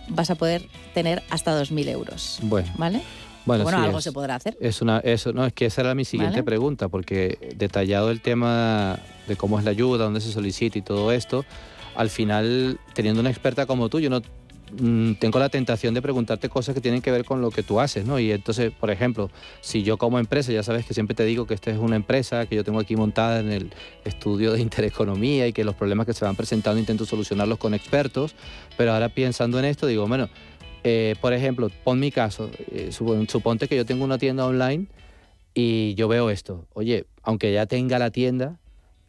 vas 0.09 0.31
a 0.31 0.35
poder 0.35 0.67
tener 0.95 1.23
hasta 1.31 1.59
2.000 1.61 1.89
euros. 1.89 2.39
Bueno. 2.43 2.73
¿Vale? 2.77 3.03
Bueno, 3.49 3.69
algo 3.79 4.01
se 4.01 4.13
podrá 4.13 4.37
hacer. 4.37 4.57
Es 4.61 4.83
una, 4.83 4.99
eso, 4.99 5.33
no, 5.33 5.45
es 5.47 5.53
que 5.53 5.67
esa 5.67 5.81
era 5.81 5.95
mi 5.95 6.05
siguiente 6.05 6.43
pregunta, 6.43 6.89
porque 6.89 7.55
detallado 7.57 8.11
el 8.11 8.21
tema 8.21 8.99
de 9.27 9.37
cómo 9.37 9.59
es 9.59 9.65
la 9.65 9.71
ayuda, 9.71 10.05
dónde 10.05 10.21
se 10.21 10.31
solicita 10.31 10.79
y 10.79 10.83
todo 10.83 11.13
esto, 11.13 11.45
al 11.97 12.11
final, 12.11 12.79
teniendo 12.95 13.21
una 13.21 13.31
experta 13.31 13.67
como 13.67 13.89
tú, 13.89 14.01
yo 14.01 14.11
no 14.11 14.23
Mm, 14.73 15.15
tengo 15.15 15.39
la 15.39 15.49
tentación 15.49 15.95
de 15.95 16.03
preguntarte 16.03 16.49
cosas 16.49 16.75
que 16.75 16.81
tienen 16.81 17.01
que 17.01 17.11
ver 17.11 17.25
con 17.25 17.41
lo 17.41 17.51
que 17.51 17.63
tú 17.63 17.81
haces, 17.81 18.05
¿no? 18.05 18.19
Y 18.19 18.33
entonces, 18.33 18.71
por 18.71 18.91
ejemplo, 18.91 19.31
si 19.61 19.83
yo 19.83 19.97
como 19.97 20.19
empresa, 20.19 20.53
ya 20.53 20.63
sabes 20.63 20.85
que 20.85 20.95
siempre 20.95 21.15
te 21.15 21.25
digo 21.25 21.47
que 21.47 21.55
esta 21.55 21.71
es 21.71 21.79
una 21.79 21.97
empresa 21.97 22.47
que 22.47 22.57
yo 22.57 22.65
tengo 22.65 22.79
aquí 22.79 22.97
montada 22.97 23.41
en 23.41 23.51
el 23.51 23.71
estudio 24.05 24.53
de 24.53 24.61
intereconomía 24.61 25.47
y 25.47 25.53
que 25.53 25.65
los 25.65 25.75
problemas 25.75 26.07
que 26.07 26.13
se 26.13 26.25
van 26.25 26.37
presentando 26.37 26.79
intento 26.79 27.07
solucionarlos 27.07 27.59
con 27.59 27.75
expertos, 27.75 28.35
pero 28.77 28.93
ahora 28.93 29.09
pensando 29.09 29.59
en 29.59 29.65
esto 29.65 29.87
digo, 29.87 30.07
bueno, 30.07 30.29
eh, 30.85 31.17
por 31.21 31.33
ejemplo, 31.33 31.71
pon 31.85 31.99
mi 32.01 32.11
caso, 32.11 32.51
eh, 32.71 32.91
suponte 32.93 33.69
que 33.69 33.77
yo 33.77 33.85
tengo 33.85 34.05
una 34.05 34.19
tienda 34.19 34.47
online 34.47 34.87
y 35.55 35.95
yo 35.95 36.09
veo 36.09 36.31
esto, 36.31 36.67
oye, 36.75 37.07
aunque 37.23 37.53
ya 37.53 37.67
tenga 37.67 37.99
la 37.99 38.11
tienda, 38.11 38.59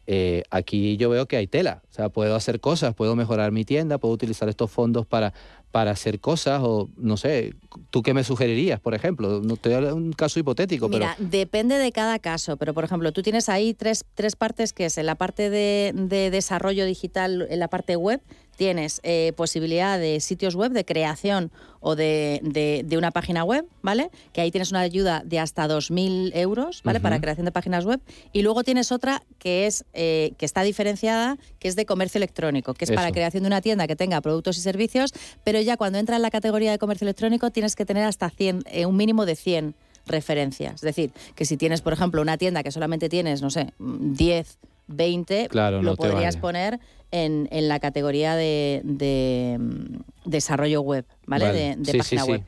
eh, 0.06 0.42
aquí 0.50 0.96
yo 0.96 1.08
veo 1.08 1.26
que 1.26 1.36
hay 1.36 1.46
tela, 1.46 1.82
o 1.88 1.94
sea, 1.94 2.08
puedo 2.08 2.34
hacer 2.34 2.58
cosas, 2.58 2.94
puedo 2.94 3.14
mejorar 3.14 3.52
mi 3.52 3.64
tienda, 3.64 3.98
puedo 3.98 4.12
utilizar 4.12 4.48
estos 4.48 4.68
fondos 4.68 5.06
para, 5.06 5.32
para 5.70 5.92
hacer 5.92 6.18
cosas 6.18 6.60
o 6.64 6.88
no 6.96 7.16
sé, 7.16 7.54
¿tú 7.90 8.02
qué 8.02 8.12
me 8.12 8.24
sugerirías, 8.24 8.80
por 8.80 8.94
ejemplo? 8.94 9.40
No 9.40 9.56
te 9.56 9.76
un 9.92 10.12
caso 10.12 10.40
hipotético, 10.40 10.88
Mira, 10.88 11.14
depende 11.18 11.76
de 11.76 11.92
cada 11.92 12.18
caso, 12.18 12.56
pero 12.56 12.74
por 12.74 12.82
ejemplo, 12.82 13.12
tú 13.12 13.22
tienes 13.22 13.48
ahí 13.48 13.72
tres, 13.72 14.04
tres 14.14 14.34
partes 14.34 14.72
que 14.72 14.86
es 14.86 14.98
en 14.98 15.06
la 15.06 15.14
parte 15.14 15.48
de, 15.48 15.92
de 15.94 16.30
desarrollo 16.30 16.84
digital, 16.84 17.46
en 17.48 17.60
la 17.60 17.68
parte 17.68 17.94
web, 17.94 18.20
tienes 18.60 19.00
eh, 19.04 19.32
posibilidad 19.36 19.98
de 19.98 20.20
sitios 20.20 20.54
web, 20.54 20.72
de 20.72 20.84
creación 20.84 21.50
o 21.80 21.96
de, 21.96 22.42
de, 22.84 22.98
una 22.98 23.10
página 23.10 23.42
web, 23.42 23.64
¿vale? 23.80 24.10
Que 24.34 24.42
ahí 24.42 24.50
tienes 24.50 24.70
una 24.70 24.80
ayuda 24.80 25.22
de 25.24 25.38
hasta 25.38 25.66
2.000 25.66 26.32
euros, 26.34 26.82
¿vale? 26.84 27.00
Para 27.00 27.18
creación 27.22 27.46
de 27.46 27.52
páginas 27.52 27.86
web. 27.86 28.02
Y 28.34 28.42
luego 28.42 28.62
tienes 28.62 28.92
otra 28.92 29.22
que 29.38 29.66
es 29.66 29.86
eh, 29.94 30.34
que 30.36 30.44
está 30.44 30.60
diferenciada, 30.60 31.38
que 31.58 31.68
es 31.68 31.74
de 31.74 31.86
comercio 31.86 32.18
electrónico, 32.18 32.74
que 32.74 32.84
es 32.84 32.90
para 32.90 33.10
creación 33.12 33.44
de 33.44 33.46
una 33.46 33.62
tienda 33.62 33.86
que 33.86 33.96
tenga 33.96 34.20
productos 34.20 34.58
y 34.58 34.60
servicios, 34.60 35.14
pero 35.42 35.58
ya 35.62 35.78
cuando 35.78 35.98
entra 35.98 36.16
en 36.16 36.22
la 36.22 36.30
categoría 36.30 36.70
de 36.70 36.76
comercio 36.76 37.06
electrónico 37.06 37.50
tienes 37.50 37.74
que 37.74 37.86
tener 37.86 38.04
hasta 38.04 38.28
100, 38.28 38.64
eh, 38.66 38.84
un 38.84 38.94
mínimo 38.94 39.24
de 39.24 39.36
100 39.36 39.74
referencias. 40.04 40.74
Es 40.74 40.80
decir, 40.82 41.12
que 41.34 41.46
si 41.46 41.56
tienes, 41.56 41.80
por 41.80 41.94
ejemplo, 41.94 42.20
una 42.20 42.36
tienda 42.36 42.62
que 42.62 42.72
solamente 42.72 43.08
tienes, 43.08 43.40
no 43.40 43.48
sé, 43.48 43.72
10, 43.78 44.58
20, 44.90 45.48
lo 45.80 45.96
podrías 45.96 46.36
poner 46.36 46.78
en, 47.10 47.48
en 47.50 47.68
la 47.68 47.80
categoría 47.80 48.36
de, 48.36 48.80
de, 48.84 49.56
mm, 49.58 50.30
desarrollo 50.30 50.80
web, 50.82 51.04
¿vale? 51.26 51.76
De, 51.76 51.98
página 51.98 52.24
web. 52.24 52.42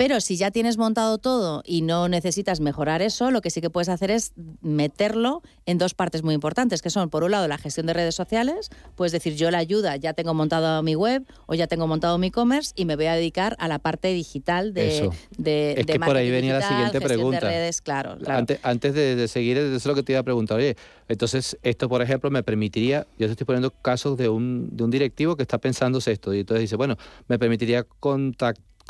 Pero 0.00 0.22
si 0.22 0.38
ya 0.38 0.50
tienes 0.50 0.78
montado 0.78 1.18
todo 1.18 1.62
y 1.62 1.82
no 1.82 2.08
necesitas 2.08 2.60
mejorar 2.60 3.02
eso, 3.02 3.30
lo 3.30 3.42
que 3.42 3.50
sí 3.50 3.60
que 3.60 3.68
puedes 3.68 3.90
hacer 3.90 4.10
es 4.10 4.32
meterlo 4.62 5.42
en 5.66 5.76
dos 5.76 5.92
partes 5.92 6.22
muy 6.22 6.32
importantes, 6.32 6.80
que 6.80 6.88
son, 6.88 7.10
por 7.10 7.22
un 7.22 7.32
lado, 7.32 7.46
la 7.48 7.58
gestión 7.58 7.84
de 7.84 7.92
redes 7.92 8.14
sociales, 8.14 8.70
puedes 8.96 9.12
decir, 9.12 9.36
yo 9.36 9.50
la 9.50 9.58
ayuda, 9.58 9.96
ya 9.96 10.14
tengo 10.14 10.32
montado 10.32 10.82
mi 10.82 10.94
web 10.94 11.26
o 11.44 11.52
ya 11.52 11.66
tengo 11.66 11.86
montado 11.86 12.16
mi 12.16 12.28
e-commerce 12.28 12.72
y 12.76 12.86
me 12.86 12.96
voy 12.96 13.04
a 13.04 13.14
dedicar 13.14 13.56
a 13.58 13.68
la 13.68 13.78
parte 13.78 14.08
digital 14.08 14.72
de, 14.72 15.10
de, 15.36 15.74
es 15.76 15.84
que 15.84 16.00
por 16.00 16.16
ahí 16.16 16.30
venía 16.30 16.58
la 16.58 16.66
siguiente 16.66 16.98
pregunta. 17.02 17.40
De 17.40 17.52
redes, 17.52 17.82
claro, 17.82 18.16
Antes, 18.62 18.94
de, 18.94 19.28
seguir, 19.28 19.58
eso 19.58 19.76
es 19.76 19.84
lo 19.84 19.94
que 19.94 20.02
te 20.02 20.12
iba 20.12 20.20
a 20.20 20.24
preguntar. 20.24 20.56
Oye, 20.56 20.76
entonces 21.08 21.58
esto, 21.62 21.90
por 21.90 22.00
ejemplo, 22.00 22.30
me 22.30 22.42
permitiría, 22.42 23.06
yo 23.18 23.26
te 23.26 23.32
estoy 23.32 23.44
poniendo 23.44 23.70
casos 23.70 24.16
de 24.16 24.30
un, 24.30 24.74
de 24.74 24.82
un 24.82 24.90
directivo 24.90 25.36
que 25.36 25.42
está 25.42 25.58
pensándose 25.58 26.10
esto 26.10 26.32
y 26.32 26.40
entonces 26.40 26.62
dice, 26.62 26.76
bueno, 26.76 26.96
me 27.28 27.38
permitiría 27.38 27.84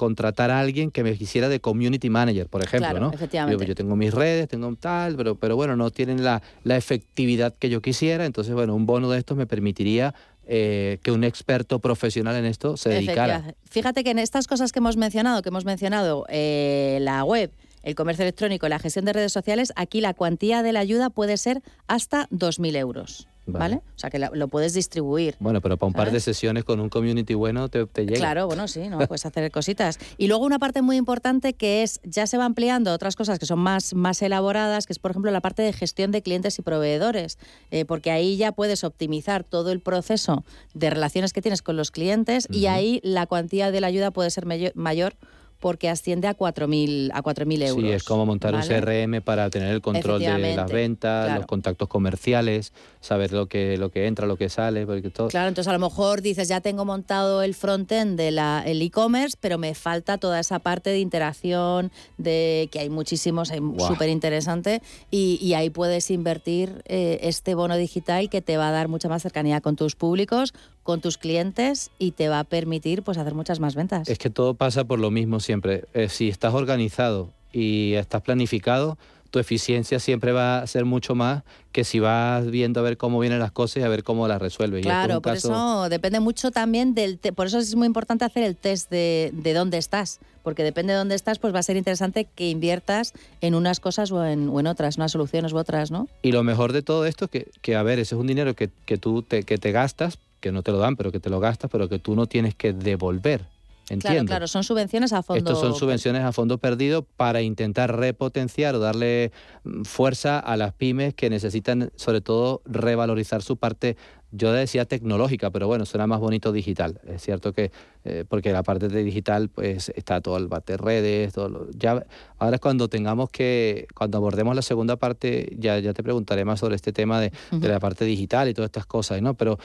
contratar 0.00 0.50
a 0.50 0.58
alguien 0.60 0.90
que 0.90 1.04
me 1.04 1.14
quisiera 1.14 1.50
de 1.50 1.60
community 1.60 2.08
manager, 2.08 2.48
por 2.48 2.64
ejemplo, 2.64 2.98
¿no? 2.98 3.12
Efectivamente. 3.12 3.66
Yo, 3.66 3.74
tengo 3.74 3.96
mis 3.96 4.14
redes, 4.14 4.48
tengo 4.48 4.74
tal, 4.76 5.14
pero, 5.14 5.34
pero 5.34 5.56
bueno, 5.56 5.76
no 5.76 5.90
tienen 5.90 6.24
la, 6.24 6.40
la 6.64 6.78
efectividad 6.78 7.54
que 7.58 7.68
yo 7.68 7.82
quisiera, 7.82 8.24
entonces, 8.24 8.54
bueno, 8.54 8.74
un 8.74 8.86
bono 8.86 9.10
de 9.10 9.18
estos 9.18 9.36
me 9.36 9.46
permitiría 9.46 10.14
eh, 10.46 11.00
que 11.02 11.12
un 11.12 11.22
experto 11.22 11.80
profesional 11.80 12.34
en 12.36 12.46
esto 12.46 12.78
se 12.78 12.88
dedicara. 12.88 13.54
Fíjate 13.68 14.02
que 14.02 14.12
en 14.12 14.18
estas 14.18 14.46
cosas 14.46 14.72
que 14.72 14.78
hemos 14.78 14.96
mencionado, 14.96 15.42
que 15.42 15.50
hemos 15.50 15.66
mencionado 15.66 16.24
eh, 16.30 16.96
la 17.02 17.22
web, 17.24 17.50
el 17.82 17.94
comercio 17.94 18.22
electrónico, 18.22 18.68
la 18.68 18.78
gestión 18.78 19.04
de 19.04 19.12
redes 19.12 19.34
sociales, 19.34 19.70
aquí 19.76 20.00
la 20.00 20.14
cuantía 20.14 20.62
de 20.62 20.72
la 20.72 20.80
ayuda 20.80 21.10
puede 21.10 21.36
ser 21.36 21.60
hasta 21.88 22.26
2.000 22.30 22.74
euros. 22.78 23.29
Vale. 23.46 23.76
O 23.76 23.98
sea, 23.98 24.10
que 24.10 24.18
lo, 24.18 24.48
puedes 24.48 24.74
distribuir. 24.74 25.36
Bueno, 25.40 25.60
pero 25.60 25.76
para 25.76 25.88
un 25.88 25.92
par 25.92 26.10
de 26.10 26.20
sesiones 26.20 26.64
con 26.64 26.80
un 26.80 26.88
community 26.88 27.34
bueno 27.34 27.68
te, 27.68 27.86
llega. 27.96 28.16
Claro, 28.16 28.46
bueno, 28.46 28.68
sí, 28.68 28.88
¿no? 28.88 28.98
Puedes 28.98 29.26
hacer 29.26 29.50
cositas. 29.50 29.98
Y 30.18 30.28
luego 30.28 30.44
una 30.44 30.58
parte 30.58 30.82
muy 30.82 30.96
importante 30.96 31.54
que 31.54 31.82
es, 31.82 32.00
ya 32.04 32.26
se 32.26 32.38
va 32.38 32.44
ampliando 32.44 32.92
otras 32.92 33.16
cosas 33.16 33.38
que 33.38 33.46
son 33.46 33.58
más, 33.58 33.94
más 33.94 34.22
elaboradas, 34.22 34.86
que 34.86 34.92
es, 34.92 34.98
por 34.98 35.10
ejemplo, 35.10 35.30
la 35.30 35.40
parte 35.40 35.62
de 35.62 35.72
gestión 35.72 36.12
de 36.12 36.22
clientes 36.22 36.58
y 36.58 36.62
proveedores, 36.62 37.38
eh, 37.70 37.84
porque 37.84 38.10
ahí 38.10 38.36
ya 38.36 38.52
puedes 38.52 38.84
optimizar 38.84 39.44
todo 39.44 39.72
el 39.72 39.80
proceso 39.80 40.44
de 40.74 40.90
relaciones 40.90 41.32
que 41.32 41.42
tienes 41.42 41.62
con 41.62 41.76
los 41.76 41.90
clientes 41.90 42.46
y 42.50 42.66
ahí 42.66 43.00
la 43.02 43.26
cuantía 43.26 43.70
de 43.70 43.80
la 43.80 43.86
ayuda 43.88 44.10
puede 44.10 44.30
ser 44.30 44.46
mayor 44.74 45.14
porque 45.60 45.88
asciende 45.88 46.26
a 46.26 46.36
4.000 46.36 47.10
a 47.12 47.22
4.000 47.22 47.68
euros. 47.68 47.84
Sí, 47.84 47.90
es 47.92 48.02
como 48.02 48.26
montar 48.26 48.54
un 48.54 48.62
CRM 48.62 49.22
para 49.22 49.50
tener 49.50 49.72
el 49.72 49.80
control 49.80 50.20
de 50.20 50.56
las 50.56 50.70
ventas, 50.70 51.36
los 51.36 51.46
contactos 51.46 51.88
comerciales, 51.88 52.72
saber 53.00 53.32
lo 53.32 53.46
que, 53.46 53.76
lo 53.76 53.90
que 53.90 54.06
entra, 54.06 54.26
lo 54.26 54.36
que 54.36 54.48
sale. 54.48 54.86
Porque 54.86 55.10
todo... 55.10 55.28
Claro, 55.28 55.48
entonces 55.48 55.68
a 55.68 55.72
lo 55.72 55.78
mejor 55.78 56.22
dices, 56.22 56.48
ya 56.48 56.60
tengo 56.60 56.84
montado 56.84 57.42
el 57.42 57.54
frontend 57.54 58.18
del 58.18 58.38
e-commerce, 58.82 59.36
pero 59.38 59.58
me 59.58 59.74
falta 59.74 60.18
toda 60.18 60.40
esa 60.40 60.58
parte 60.58 60.90
de 60.90 60.98
interacción, 61.00 61.92
de 62.18 62.68
que 62.72 62.80
hay 62.80 62.90
muchísimos, 62.90 63.50
es 63.50 63.60
súper 63.86 64.08
interesante, 64.08 64.82
y, 65.10 65.50
ahí 65.50 65.68
puedes 65.68 66.10
invertir 66.10 66.82
eh, 66.86 67.18
este 67.22 67.54
bono 67.54 67.76
digital 67.76 68.30
que 68.30 68.40
te 68.40 68.56
va 68.56 68.68
a 68.68 68.70
dar 68.70 68.88
mucha 68.88 69.08
más 69.08 69.22
cercanía 69.22 69.60
con 69.60 69.76
tus 69.76 69.96
públicos, 69.96 70.54
con 70.82 71.00
tus 71.00 71.18
clientes 71.18 71.90
y 71.98 72.12
te 72.12 72.28
va 72.28 72.40
a 72.40 72.44
permitir 72.44 73.02
pues 73.02 73.18
hacer 73.18 73.34
muchas 73.34 73.60
más 73.60 73.74
ventas. 73.74 74.08
Es 74.08 74.18
que 74.18 74.30
todo 74.30 74.54
pasa 74.54 74.84
por 74.84 74.98
lo 74.98 75.10
mismo 75.10 75.40
siempre. 75.40 75.84
Eh, 75.94 76.08
si 76.08 76.28
estás 76.28 76.54
organizado 76.54 77.30
y 77.52 77.94
estás 77.94 78.22
planificado, 78.22 78.96
tu 79.30 79.38
eficiencia 79.38 79.98
siempre 80.00 80.32
va 80.32 80.58
a 80.58 80.66
ser 80.66 80.84
mucho 80.84 81.14
más 81.14 81.44
que 81.72 81.84
si 81.84 82.00
vas 82.00 82.50
viendo 82.50 82.80
a 82.80 82.82
ver 82.82 82.96
cómo 82.96 83.20
vienen 83.20 83.38
las 83.38 83.52
cosas 83.52 83.78
y 83.78 83.82
a 83.82 83.88
ver 83.88 84.02
cómo 84.02 84.26
las 84.26 84.42
resuelves. 84.42 84.82
Claro, 84.82 85.22
por 85.22 85.36
eso 85.36 85.88
depende 85.88 86.20
mucho 86.20 86.50
también 86.50 86.94
del... 86.94 87.18
por 87.34 87.46
eso 87.46 87.58
es 87.58 87.76
muy 87.76 87.86
importante 87.86 88.24
hacer 88.24 88.42
el 88.42 88.56
test 88.56 88.90
de, 88.90 89.30
de, 89.32 89.54
dónde 89.54 89.78
estás, 89.78 90.18
porque 90.42 90.64
depende 90.64 90.92
de 90.92 90.98
dónde 90.98 91.14
estás, 91.14 91.38
pues 91.38 91.54
va 91.54 91.60
a 91.60 91.62
ser 91.62 91.76
interesante 91.76 92.24
que 92.24 92.50
inviertas 92.50 93.12
en 93.40 93.54
unas 93.54 93.78
cosas 93.78 94.10
o 94.10 94.24
en, 94.24 94.50
en 94.50 94.66
otras, 94.66 94.96
unas 94.96 95.12
soluciones 95.12 95.52
u 95.52 95.58
otras, 95.58 95.92
¿no? 95.92 96.08
Y 96.22 96.32
lo 96.32 96.42
mejor 96.42 96.72
de 96.72 96.82
todo 96.82 97.06
esto, 97.06 97.28
que, 97.28 97.50
que 97.62 97.76
a 97.76 97.82
ver, 97.84 98.00
ese 98.00 98.16
es 98.16 98.20
un 98.20 98.26
dinero 98.26 98.54
que, 98.54 98.70
que 98.84 98.98
tú 98.98 99.22
te, 99.22 99.44
que 99.44 99.58
te 99.58 99.70
gastas, 99.70 100.18
que 100.40 100.52
no 100.52 100.62
te 100.62 100.72
lo 100.72 100.78
dan, 100.78 100.96
pero 100.96 101.12
que 101.12 101.20
te 101.20 101.30
lo 101.30 101.40
gastas, 101.40 101.70
pero 101.70 101.88
que 101.88 101.98
tú 101.98 102.14
no 102.14 102.26
tienes 102.26 102.54
que 102.54 102.72
devolver. 102.72 103.44
Entiendo. 103.90 104.18
Claro, 104.18 104.26
claro, 104.26 104.46
son 104.46 104.62
subvenciones 104.62 105.12
a 105.12 105.22
fondo. 105.24 105.38
Estos 105.38 105.58
son 105.58 105.74
subvenciones 105.74 106.22
a 106.22 106.30
fondo 106.30 106.58
perdido 106.58 107.02
para 107.02 107.42
intentar 107.42 107.96
repotenciar 107.96 108.76
o 108.76 108.78
darle 108.78 109.32
mm, 109.64 109.82
fuerza 109.82 110.38
a 110.38 110.56
las 110.56 110.72
pymes 110.72 111.12
que 111.12 111.28
necesitan, 111.28 111.90
sobre 111.96 112.20
todo, 112.20 112.62
revalorizar 112.66 113.42
su 113.42 113.56
parte, 113.56 113.96
yo 114.30 114.52
decía 114.52 114.84
tecnológica, 114.84 115.50
pero 115.50 115.66
bueno, 115.66 115.84
suena 115.86 116.06
más 116.06 116.20
bonito 116.20 116.52
digital. 116.52 117.00
Es 117.08 117.22
cierto 117.22 117.52
que, 117.52 117.72
eh, 118.04 118.24
porque 118.28 118.52
la 118.52 118.62
parte 118.62 118.86
de 118.86 119.02
digital, 119.02 119.48
pues 119.48 119.90
está 119.96 120.20
todo 120.20 120.36
el 120.36 120.46
bate 120.46 120.76
redes, 120.76 121.32
todo 121.32 121.66
ya, 121.76 122.04
ahora 122.38 122.54
es 122.54 122.60
cuando 122.60 122.86
tengamos 122.86 123.28
que, 123.30 123.88
cuando 123.96 124.18
abordemos 124.18 124.54
la 124.54 124.62
segunda 124.62 124.94
parte, 124.94 125.56
ya, 125.58 125.80
ya 125.80 125.92
te 125.94 126.04
preguntaré 126.04 126.44
más 126.44 126.60
sobre 126.60 126.76
este 126.76 126.92
tema 126.92 127.20
de, 127.20 127.32
de 127.50 127.68
la 127.68 127.80
parte 127.80 128.04
digital 128.04 128.48
y 128.48 128.54
todas 128.54 128.68
estas 128.68 128.86
cosas, 128.86 129.20
¿no? 129.20 129.34
Pero 129.34 129.58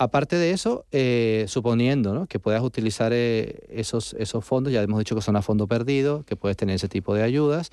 Aparte 0.00 0.36
de 0.36 0.52
eso, 0.52 0.86
eh, 0.92 1.44
suponiendo 1.46 2.26
que 2.26 2.38
puedas 2.38 2.62
utilizar 2.62 3.12
eh, 3.14 3.66
esos, 3.68 4.14
esos 4.14 4.42
fondos, 4.42 4.72
ya 4.72 4.80
hemos 4.80 4.98
dicho 4.98 5.14
que 5.14 5.20
son 5.20 5.36
a 5.36 5.42
fondo 5.42 5.66
perdido, 5.66 6.24
que 6.24 6.36
puedes 6.36 6.56
tener 6.56 6.76
ese 6.76 6.88
tipo 6.88 7.14
de 7.14 7.22
ayudas, 7.22 7.70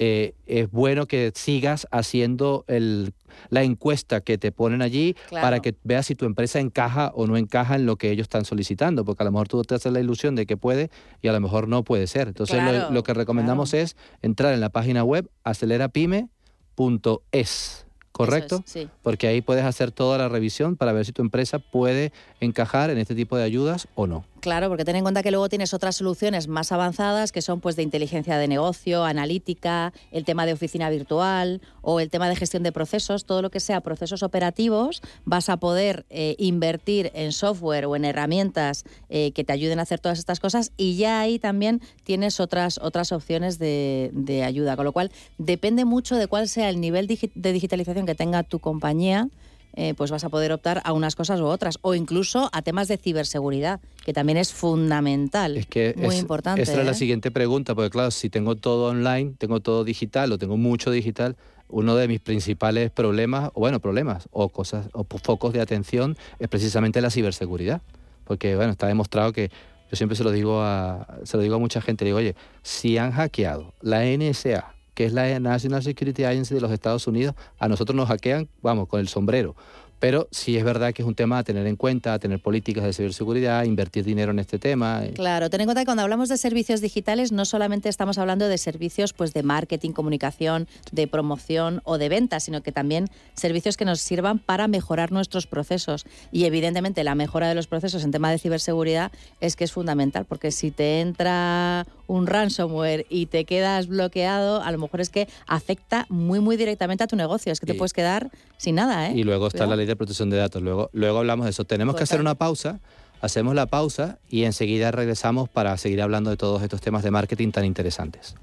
eh, 0.00 0.34
es 0.46 0.68
bueno 0.72 1.06
que 1.06 1.30
sigas 1.36 1.86
haciendo 1.92 2.64
el, 2.66 3.14
la 3.50 3.62
encuesta 3.62 4.22
que 4.22 4.38
te 4.38 4.50
ponen 4.50 4.82
allí 4.82 5.14
para 5.30 5.60
que 5.60 5.76
veas 5.84 6.06
si 6.06 6.16
tu 6.16 6.24
empresa 6.24 6.58
encaja 6.58 7.12
o 7.14 7.28
no 7.28 7.36
encaja 7.36 7.76
en 7.76 7.86
lo 7.86 7.94
que 7.94 8.10
ellos 8.10 8.24
están 8.24 8.44
solicitando, 8.44 9.04
porque 9.04 9.22
a 9.22 9.26
lo 9.26 9.30
mejor 9.30 9.46
tú 9.46 9.62
te 9.62 9.76
haces 9.76 9.92
la 9.92 10.00
ilusión 10.00 10.34
de 10.34 10.46
que 10.46 10.56
puede 10.56 10.90
y 11.22 11.28
a 11.28 11.32
lo 11.32 11.38
mejor 11.38 11.68
no 11.68 11.84
puede 11.84 12.08
ser. 12.08 12.26
Entonces 12.26 12.60
lo, 12.90 13.04
que 13.04 13.14
recomendamos 13.14 13.72
es 13.72 13.96
entrar 14.20 14.52
en 14.52 14.58
la 14.58 14.70
página 14.70 15.04
web 15.04 15.30
acelerapyme.es 15.44 17.87
¿correcto? 18.18 18.62
sí. 18.66 18.88
Porque 19.02 19.26
ahí 19.26 19.40
puedes 19.40 19.64
hacer 19.64 19.90
toda 19.90 20.18
la 20.18 20.28
revisión 20.28 20.76
para 20.76 20.92
ver 20.92 21.04
si 21.04 21.12
tu 21.12 21.22
empresa 21.22 21.58
puede 21.58 22.12
encajar 22.40 22.90
en 22.90 22.98
este 22.98 23.14
tipo 23.14 23.36
de 23.36 23.44
ayudas 23.44 23.88
o 23.94 24.06
no. 24.06 24.24
Claro, 24.40 24.68
porque 24.68 24.84
ten 24.84 24.94
en 24.94 25.02
cuenta 25.02 25.22
que 25.22 25.32
luego 25.32 25.48
tienes 25.48 25.74
otras 25.74 25.96
soluciones 25.96 26.46
más 26.46 26.70
avanzadas 26.70 27.32
que 27.32 27.42
son 27.42 27.60
pues 27.60 27.74
de 27.74 27.82
inteligencia 27.82 28.38
de 28.38 28.46
negocio, 28.46 29.04
analítica, 29.04 29.92
el 30.12 30.24
tema 30.24 30.46
de 30.46 30.52
oficina 30.52 30.88
virtual 30.90 31.60
o 31.82 31.98
el 31.98 32.08
tema 32.08 32.28
de 32.28 32.36
gestión 32.36 32.62
de 32.62 32.70
procesos, 32.70 33.24
todo 33.24 33.42
lo 33.42 33.50
que 33.50 33.58
sea 33.58 33.80
procesos 33.80 34.22
operativos, 34.22 35.02
vas 35.24 35.48
a 35.48 35.56
poder 35.56 36.06
eh, 36.10 36.36
invertir 36.38 37.10
en 37.14 37.32
software 37.32 37.86
o 37.86 37.96
en 37.96 38.04
herramientas 38.04 38.84
eh, 39.08 39.32
que 39.32 39.42
te 39.42 39.52
ayuden 39.52 39.80
a 39.80 39.82
hacer 39.82 39.98
todas 39.98 40.20
estas 40.20 40.38
cosas 40.38 40.70
y 40.76 40.96
ya 40.96 41.20
ahí 41.20 41.40
también 41.40 41.80
tienes 42.04 42.38
otras, 42.38 42.78
otras 42.78 43.10
opciones 43.10 43.58
de, 43.58 44.10
de 44.12 44.44
ayuda. 44.44 44.76
Con 44.76 44.84
lo 44.84 44.92
cual 44.92 45.10
depende 45.38 45.84
mucho 45.84 46.14
de 46.14 46.28
cuál 46.28 46.48
sea 46.48 46.68
el 46.68 46.80
nivel 46.80 47.08
de 47.08 47.52
digitalización 47.52 48.06
que 48.06 48.14
tenga 48.14 48.44
tu 48.44 48.60
compañía 48.60 49.28
eh, 49.74 49.94
pues 49.94 50.10
vas 50.10 50.24
a 50.24 50.28
poder 50.28 50.52
optar 50.52 50.82
a 50.84 50.92
unas 50.92 51.14
cosas 51.14 51.40
u 51.40 51.46
otras, 51.46 51.78
o 51.82 51.94
incluso 51.94 52.48
a 52.52 52.62
temas 52.62 52.88
de 52.88 52.96
ciberseguridad, 52.96 53.80
que 54.04 54.12
también 54.12 54.38
es 54.38 54.52
fundamental, 54.52 55.56
es 55.56 55.66
que 55.66 55.94
muy 55.96 56.16
importante. 56.16 56.62
Esta 56.62 56.80
es 56.80 56.86
la 56.86 56.92
¿eh? 56.92 56.94
siguiente 56.94 57.30
pregunta, 57.30 57.74
porque 57.74 57.90
claro, 57.90 58.10
si 58.10 58.30
tengo 58.30 58.56
todo 58.56 58.90
online, 58.90 59.34
tengo 59.38 59.60
todo 59.60 59.84
digital 59.84 60.32
o 60.32 60.38
tengo 60.38 60.56
mucho 60.56 60.90
digital, 60.90 61.36
uno 61.68 61.96
de 61.96 62.08
mis 62.08 62.20
principales 62.20 62.90
problemas, 62.90 63.50
o 63.54 63.60
bueno, 63.60 63.80
problemas, 63.80 64.28
o 64.32 64.48
cosas, 64.48 64.88
o 64.92 65.04
focos 65.04 65.52
de 65.52 65.60
atención 65.60 66.16
es 66.38 66.48
precisamente 66.48 67.00
la 67.00 67.10
ciberseguridad. 67.10 67.82
Porque 68.24 68.56
bueno, 68.56 68.72
está 68.72 68.86
demostrado 68.86 69.32
que 69.32 69.50
yo 69.90 69.96
siempre 69.96 70.16
se 70.16 70.24
lo 70.24 70.30
digo 70.30 70.60
a, 70.62 71.18
se 71.24 71.36
lo 71.36 71.42
digo 71.42 71.56
a 71.56 71.58
mucha 71.58 71.80
gente, 71.80 72.04
digo, 72.04 72.18
oye, 72.18 72.34
si 72.62 72.98
han 72.98 73.12
hackeado 73.12 73.72
la 73.80 74.04
NSA, 74.04 74.74
que 74.98 75.04
es 75.04 75.12
la 75.12 75.38
National 75.38 75.80
Security 75.80 76.24
Agency 76.24 76.56
de 76.56 76.60
los 76.60 76.72
Estados 76.72 77.06
Unidos, 77.06 77.36
a 77.60 77.68
nosotros 77.68 77.94
nos 77.94 78.08
hackean, 78.08 78.48
vamos, 78.62 78.88
con 78.88 78.98
el 78.98 79.06
sombrero. 79.06 79.54
Pero 80.00 80.26
sí 80.32 80.56
es 80.56 80.64
verdad 80.64 80.92
que 80.92 81.02
es 81.02 81.08
un 81.08 81.14
tema 81.14 81.38
a 81.38 81.44
tener 81.44 81.68
en 81.68 81.76
cuenta, 81.76 82.14
a 82.14 82.18
tener 82.18 82.40
políticas 82.42 82.82
de 82.82 82.92
ciberseguridad, 82.92 83.62
invertir 83.62 84.04
dinero 84.04 84.32
en 84.32 84.40
este 84.40 84.58
tema. 84.58 85.04
Eh. 85.04 85.12
Claro, 85.14 85.50
ten 85.50 85.60
en 85.60 85.66
cuenta 85.66 85.82
que 85.82 85.84
cuando 85.84 86.02
hablamos 86.02 86.28
de 86.28 86.36
servicios 86.36 86.80
digitales 86.80 87.30
no 87.30 87.44
solamente 87.44 87.88
estamos 87.88 88.18
hablando 88.18 88.48
de 88.48 88.58
servicios 88.58 89.12
pues, 89.12 89.32
de 89.34 89.44
marketing, 89.44 89.92
comunicación, 89.92 90.66
de 90.90 91.06
promoción 91.06 91.80
o 91.84 91.96
de 91.96 92.08
venta, 92.08 92.40
sino 92.40 92.62
que 92.62 92.72
también 92.72 93.06
servicios 93.34 93.76
que 93.76 93.84
nos 93.84 94.00
sirvan 94.00 94.40
para 94.40 94.66
mejorar 94.66 95.12
nuestros 95.12 95.46
procesos. 95.46 96.06
Y 96.32 96.44
evidentemente 96.44 97.04
la 97.04 97.14
mejora 97.14 97.48
de 97.48 97.54
los 97.54 97.68
procesos 97.68 98.02
en 98.02 98.10
tema 98.10 98.32
de 98.32 98.38
ciberseguridad 98.38 99.12
es 99.40 99.54
que 99.54 99.62
es 99.62 99.70
fundamental, 99.70 100.24
porque 100.24 100.50
si 100.50 100.72
te 100.72 101.00
entra 101.00 101.86
un 102.08 102.26
ransomware 102.26 103.06
y 103.08 103.26
te 103.26 103.44
quedas 103.44 103.86
bloqueado, 103.86 104.62
a 104.62 104.72
lo 104.72 104.78
mejor 104.78 105.00
es 105.00 105.10
que 105.10 105.28
afecta 105.46 106.06
muy, 106.08 106.40
muy 106.40 106.56
directamente 106.56 107.04
a 107.04 107.06
tu 107.06 107.14
negocio. 107.14 107.52
Es 107.52 107.60
que 107.60 107.66
te 107.66 107.74
puedes 107.74 107.92
quedar 107.92 108.30
sin 108.56 108.74
nada. 108.74 109.10
¿eh? 109.10 109.12
Y 109.14 109.22
luego 109.22 109.46
está 109.46 109.66
la 109.66 109.76
ley 109.76 109.86
de 109.86 109.94
protección 109.94 110.30
de 110.30 110.38
datos. 110.38 110.62
Luego, 110.62 110.90
luego 110.92 111.18
hablamos 111.18 111.44
de 111.44 111.50
eso. 111.50 111.64
Tenemos 111.64 111.94
que 111.94 112.02
hacer 112.02 112.20
una 112.20 112.34
pausa. 112.34 112.80
Hacemos 113.20 113.54
la 113.54 113.66
pausa 113.66 114.18
y 114.28 114.44
enseguida 114.44 114.90
regresamos 114.90 115.48
para 115.48 115.76
seguir 115.76 116.02
hablando 116.02 116.30
de 116.30 116.36
todos 116.36 116.62
estos 116.62 116.80
temas 116.80 117.02
de 117.02 117.10
marketing 117.10 117.50
tan 117.50 117.64
interesantes. 117.64 118.34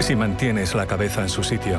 Si 0.00 0.16
mantienes 0.16 0.74
la 0.74 0.86
cabeza 0.86 1.22
en 1.22 1.28
su 1.30 1.42
sitio 1.42 1.78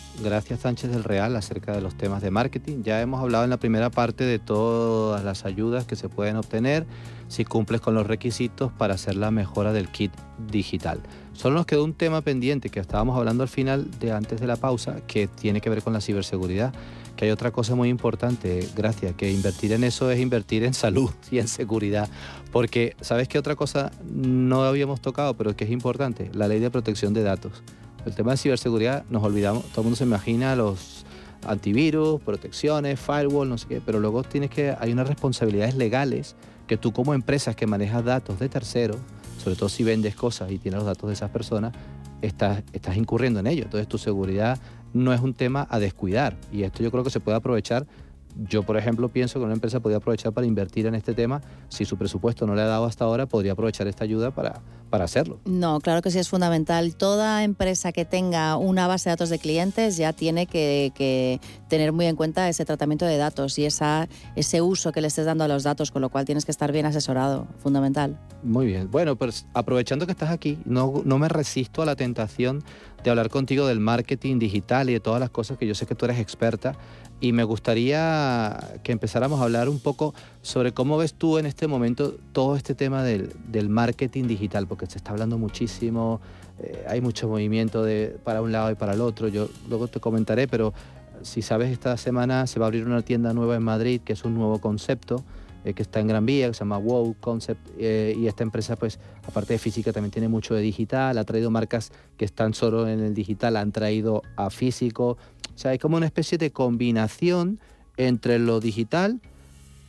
Gracias 0.23 0.59
Sánchez 0.59 0.91
del 0.91 1.03
Real 1.03 1.35
acerca 1.35 1.73
de 1.73 1.81
los 1.81 1.95
temas 1.95 2.21
de 2.21 2.29
marketing. 2.29 2.83
Ya 2.83 3.01
hemos 3.01 3.21
hablado 3.21 3.43
en 3.43 3.49
la 3.49 3.57
primera 3.57 3.89
parte 3.89 4.23
de 4.23 4.37
todas 4.37 5.23
las 5.23 5.45
ayudas 5.45 5.85
que 5.85 5.95
se 5.95 6.09
pueden 6.09 6.35
obtener 6.35 6.85
si 7.27 7.43
cumples 7.43 7.81
con 7.81 7.95
los 7.95 8.05
requisitos 8.05 8.71
para 8.71 8.93
hacer 8.93 9.15
la 9.15 9.31
mejora 9.31 9.73
del 9.73 9.89
kit 9.89 10.11
digital. 10.51 10.99
Solo 11.33 11.55
nos 11.55 11.65
quedó 11.65 11.83
un 11.83 11.93
tema 11.93 12.21
pendiente 12.21 12.69
que 12.69 12.79
estábamos 12.79 13.17
hablando 13.17 13.41
al 13.41 13.49
final 13.49 13.89
de 13.99 14.11
antes 14.11 14.39
de 14.39 14.45
la 14.45 14.57
pausa 14.57 14.97
que 15.07 15.27
tiene 15.27 15.59
que 15.59 15.71
ver 15.71 15.81
con 15.81 15.93
la 15.93 16.01
ciberseguridad. 16.01 16.71
Que 17.15 17.25
hay 17.25 17.31
otra 17.31 17.51
cosa 17.51 17.73
muy 17.73 17.89
importante, 17.89 18.67
gracias, 18.75 19.15
que 19.15 19.31
invertir 19.31 19.73
en 19.73 19.83
eso 19.83 20.11
es 20.11 20.19
invertir 20.19 20.63
en 20.63 20.73
salud 20.73 21.11
y 21.31 21.39
en 21.39 21.47
seguridad. 21.47 22.09
Porque, 22.51 22.95
¿sabes 23.01 23.27
qué 23.27 23.39
otra 23.39 23.55
cosa 23.55 23.91
no 24.13 24.63
habíamos 24.63 25.01
tocado, 25.01 25.35
pero 25.35 25.55
que 25.55 25.65
es 25.65 25.71
importante? 25.71 26.29
La 26.33 26.47
ley 26.47 26.59
de 26.59 26.69
protección 26.69 27.13
de 27.13 27.23
datos. 27.23 27.63
El 28.05 28.15
tema 28.15 28.31
de 28.31 28.37
ciberseguridad 28.37 29.05
nos 29.09 29.23
olvidamos, 29.23 29.63
todo 29.65 29.81
el 29.81 29.83
mundo 29.85 29.95
se 29.95 30.05
imagina 30.05 30.55
los 30.55 31.05
antivirus, 31.45 32.21
protecciones, 32.21 32.99
firewall, 32.99 33.49
no 33.49 33.57
sé 33.57 33.67
qué, 33.67 33.81
pero 33.85 33.99
luego 33.99 34.23
tienes 34.23 34.49
que, 34.49 34.75
hay 34.79 34.91
unas 34.91 35.07
responsabilidades 35.07 35.75
legales 35.75 36.35
que 36.67 36.77
tú 36.77 36.93
como 36.93 37.13
empresas 37.13 37.55
que 37.55 37.67
manejas 37.67 38.03
datos 38.03 38.39
de 38.39 38.49
terceros, 38.49 38.97
sobre 39.37 39.55
todo 39.55 39.69
si 39.69 39.83
vendes 39.83 40.15
cosas 40.15 40.51
y 40.51 40.57
tienes 40.57 40.79
los 40.79 40.85
datos 40.85 41.07
de 41.09 41.13
esas 41.13 41.29
personas, 41.29 41.73
estás, 42.21 42.63
estás 42.73 42.97
incurriendo 42.97 43.39
en 43.39 43.47
ello. 43.47 43.63
Entonces 43.63 43.87
tu 43.87 43.97
seguridad 43.97 44.59
no 44.93 45.13
es 45.13 45.21
un 45.21 45.33
tema 45.33 45.67
a 45.69 45.79
descuidar 45.79 46.37
y 46.51 46.63
esto 46.63 46.83
yo 46.83 46.91
creo 46.91 47.03
que 47.03 47.09
se 47.09 47.19
puede 47.19 47.37
aprovechar 47.37 47.87
yo, 48.35 48.63
por 48.63 48.77
ejemplo, 48.77 49.09
pienso 49.09 49.39
que 49.39 49.45
una 49.45 49.53
empresa 49.53 49.79
podría 49.79 49.97
aprovechar 49.97 50.33
para 50.33 50.47
invertir 50.47 50.85
en 50.85 50.95
este 50.95 51.13
tema. 51.13 51.41
Si 51.69 51.85
su 51.85 51.97
presupuesto 51.97 52.45
no 52.45 52.55
le 52.55 52.61
ha 52.61 52.65
dado 52.65 52.85
hasta 52.85 53.05
ahora, 53.05 53.25
podría 53.25 53.53
aprovechar 53.53 53.87
esta 53.87 54.03
ayuda 54.03 54.31
para, 54.31 54.61
para 54.89 55.05
hacerlo. 55.05 55.39
No, 55.45 55.79
claro 55.79 56.01
que 56.01 56.11
sí 56.11 56.19
es 56.19 56.29
fundamental. 56.29 56.95
Toda 56.95 57.43
empresa 57.43 57.91
que 57.91 58.05
tenga 58.05 58.57
una 58.57 58.87
base 58.87 59.09
de 59.09 59.13
datos 59.13 59.29
de 59.29 59.39
clientes 59.39 59.97
ya 59.97 60.13
tiene 60.13 60.45
que, 60.45 61.39
tener 61.67 61.91
muy 61.93 62.05
en 62.05 62.15
cuenta 62.15 62.47
ese 62.49 62.65
tratamiento 62.65 63.05
de 63.05 63.17
datos 63.17 63.57
y 63.57 63.65
esa, 63.65 64.07
ese 64.35 64.61
uso 64.61 64.91
que 64.91 65.01
le 65.01 65.07
estés 65.07 65.25
dando 65.25 65.43
a 65.43 65.47
los 65.47 65.63
datos, 65.63 65.91
con 65.91 66.01
lo 66.01 66.09
cual 66.09 66.25
tienes 66.25 66.45
que 66.45 66.51
estar 66.51 66.71
bien 66.71 66.85
asesorado, 66.85 67.47
fundamental. 67.57 68.19
Muy 68.43 68.65
bien. 68.65 68.91
Bueno, 68.91 69.15
pues 69.15 69.47
aprovechando 69.53 70.05
que 70.05 70.11
estás 70.11 70.29
aquí, 70.29 70.59
no, 70.65 71.01
no 71.05 71.17
me 71.17 71.29
resisto 71.29 71.81
a 71.81 71.85
la 71.85 71.95
tentación 71.95 72.63
de 73.03 73.09
hablar 73.09 73.29
contigo 73.29 73.65
del 73.65 73.79
marketing 73.79 74.37
digital 74.39 74.89
y 74.89 74.93
de 74.93 74.99
todas 74.99 75.19
las 75.19 75.29
cosas 75.29 75.57
que 75.57 75.65
yo 75.65 75.73
sé 75.73 75.85
que 75.85 75.95
tú 75.95 76.05
eres 76.05 76.19
experta 76.19 76.77
y 77.21 77.33
me 77.33 77.43
gustaría 77.43 78.57
que 78.83 78.91
empezáramos 78.91 79.39
a 79.39 79.43
hablar 79.43 79.69
un 79.69 79.79
poco 79.79 80.13
sobre 80.41 80.73
cómo 80.73 80.97
ves 80.97 81.13
tú 81.13 81.37
en 81.37 81.45
este 81.45 81.67
momento 81.67 82.15
todo 82.33 82.55
este 82.55 82.73
tema 82.73 83.03
del, 83.03 83.69
marketing 83.69 84.25
digital, 84.25 84.67
porque 84.67 84.87
se 84.87 84.97
está 84.97 85.11
hablando 85.11 85.37
muchísimo, 85.37 86.19
eh, 86.59 86.83
hay 86.89 86.99
mucho 86.99 87.27
movimiento 87.27 87.83
de, 87.83 88.17
para 88.23 88.41
un 88.41 88.51
lado 88.51 88.71
y 88.71 88.75
para 88.75 88.93
el 88.93 89.01
otro, 89.01 89.27
yo 89.27 89.49
luego 89.69 89.87
te 89.87 89.99
comentaré, 89.99 90.47
pero 90.47 90.73
si 91.21 91.43
sabes, 91.43 91.71
esta 91.71 91.95
semana 91.95 92.47
se 92.47 92.59
va 92.59 92.65
a 92.65 92.67
abrir 92.67 92.87
una 92.87 93.03
tienda 93.03 93.33
nueva 93.33 93.55
en 93.55 93.63
Madrid, 93.63 94.01
que 94.03 94.13
es 94.13 94.25
un 94.25 94.33
nuevo 94.33 94.59
concepto, 94.59 95.23
eh, 95.63 95.73
que 95.73 95.81
está 95.81 95.99
en 95.99 96.07
Gran 96.07 96.25
Vía, 96.25 96.47
que 96.47 96.53
se 96.53 96.59
llama 96.59 96.77
Wow 96.77 97.15
Concept, 97.19 97.67
eh, 97.77 98.15
y 98.17 98.27
esta 98.27 98.43
empresa, 98.43 98.75
pues, 98.75 98.99
aparte 99.25 99.53
de 99.53 99.59
física, 99.59 99.93
también 99.93 100.11
tiene 100.11 100.27
mucho 100.27 100.53
de 100.53 100.61
digital, 100.61 101.17
ha 101.17 101.23
traído 101.23 101.51
marcas 101.51 101.91
que 102.17 102.25
están 102.25 102.53
solo 102.53 102.87
en 102.87 102.99
el 102.99 103.13
digital, 103.13 103.57
han 103.57 103.71
traído 103.71 104.23
a 104.35 104.49
físico, 104.49 105.17
o 105.53 105.57
sea, 105.57 105.71
hay 105.71 105.77
como 105.77 105.97
una 105.97 106.05
especie 106.05 106.37
de 106.37 106.51
combinación 106.51 107.59
entre 107.97 108.39
lo 108.39 108.59
digital 108.59 109.19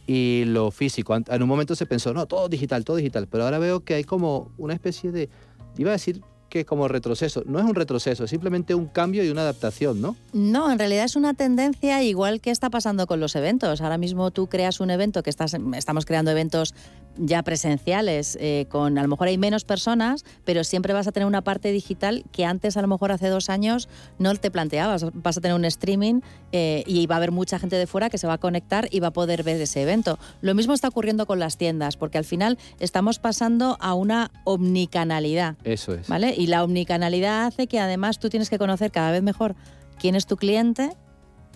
y 0.06 0.44
lo 0.46 0.70
físico. 0.70 1.14
En 1.14 1.42
un 1.42 1.48
momento 1.48 1.74
se 1.74 1.86
pensó, 1.86 2.12
no, 2.12 2.26
todo 2.26 2.48
digital, 2.48 2.84
todo 2.84 2.96
digital, 2.96 3.28
pero 3.30 3.44
ahora 3.44 3.58
veo 3.58 3.80
que 3.80 3.94
hay 3.94 4.04
como 4.04 4.50
una 4.58 4.74
especie 4.74 5.12
de, 5.12 5.30
iba 5.78 5.90
a 5.90 5.92
decir 5.92 6.22
que 6.52 6.66
como 6.66 6.86
retroceso. 6.86 7.42
No 7.46 7.58
es 7.58 7.64
un 7.64 7.74
retroceso, 7.74 8.24
es 8.24 8.30
simplemente 8.30 8.74
un 8.74 8.84
cambio 8.84 9.24
y 9.24 9.30
una 9.30 9.40
adaptación, 9.40 10.02
¿no? 10.02 10.16
No, 10.34 10.70
en 10.70 10.78
realidad 10.78 11.06
es 11.06 11.16
una 11.16 11.32
tendencia 11.32 12.02
igual 12.02 12.42
que 12.42 12.50
está 12.50 12.68
pasando 12.68 13.06
con 13.06 13.20
los 13.20 13.34
eventos. 13.36 13.80
Ahora 13.80 13.96
mismo 13.96 14.30
tú 14.32 14.48
creas 14.48 14.78
un 14.78 14.90
evento 14.90 15.22
que 15.22 15.30
estás, 15.30 15.56
estamos 15.74 16.04
creando 16.04 16.30
eventos 16.30 16.74
ya 17.16 17.42
presenciales, 17.42 18.36
eh, 18.40 18.66
con 18.68 18.98
a 18.98 19.02
lo 19.02 19.08
mejor 19.08 19.28
hay 19.28 19.38
menos 19.38 19.64
personas, 19.64 20.24
pero 20.44 20.64
siempre 20.64 20.92
vas 20.92 21.06
a 21.06 21.12
tener 21.12 21.26
una 21.26 21.42
parte 21.42 21.70
digital 21.72 22.24
que 22.32 22.44
antes 22.44 22.76
a 22.76 22.82
lo 22.82 22.88
mejor 22.88 23.12
hace 23.12 23.28
dos 23.28 23.50
años 23.50 23.88
no 24.18 24.34
te 24.34 24.50
planteabas. 24.50 25.06
Vas 25.12 25.36
a 25.36 25.40
tener 25.40 25.56
un 25.56 25.64
streaming 25.64 26.20
eh, 26.52 26.84
y 26.86 27.06
va 27.06 27.16
a 27.16 27.18
haber 27.18 27.32
mucha 27.32 27.58
gente 27.58 27.76
de 27.76 27.86
fuera 27.86 28.10
que 28.10 28.18
se 28.18 28.26
va 28.26 28.34
a 28.34 28.38
conectar 28.38 28.88
y 28.90 29.00
va 29.00 29.08
a 29.08 29.12
poder 29.12 29.42
ver 29.42 29.60
ese 29.60 29.82
evento. 29.82 30.18
Lo 30.40 30.54
mismo 30.54 30.74
está 30.74 30.88
ocurriendo 30.88 31.26
con 31.26 31.38
las 31.38 31.56
tiendas, 31.56 31.96
porque 31.96 32.18
al 32.18 32.24
final 32.24 32.58
estamos 32.80 33.18
pasando 33.18 33.76
a 33.80 33.94
una 33.94 34.30
omnicanalidad. 34.44 35.56
Eso 35.64 35.94
es. 35.94 36.08
¿Vale? 36.08 36.34
Y 36.36 36.46
la 36.46 36.64
omnicanalidad 36.64 37.46
hace 37.46 37.66
que 37.66 37.78
además 37.78 38.18
tú 38.18 38.28
tienes 38.28 38.50
que 38.50 38.58
conocer 38.58 38.90
cada 38.90 39.10
vez 39.10 39.22
mejor 39.22 39.54
quién 39.98 40.14
es 40.14 40.26
tu 40.26 40.36
cliente 40.36 40.90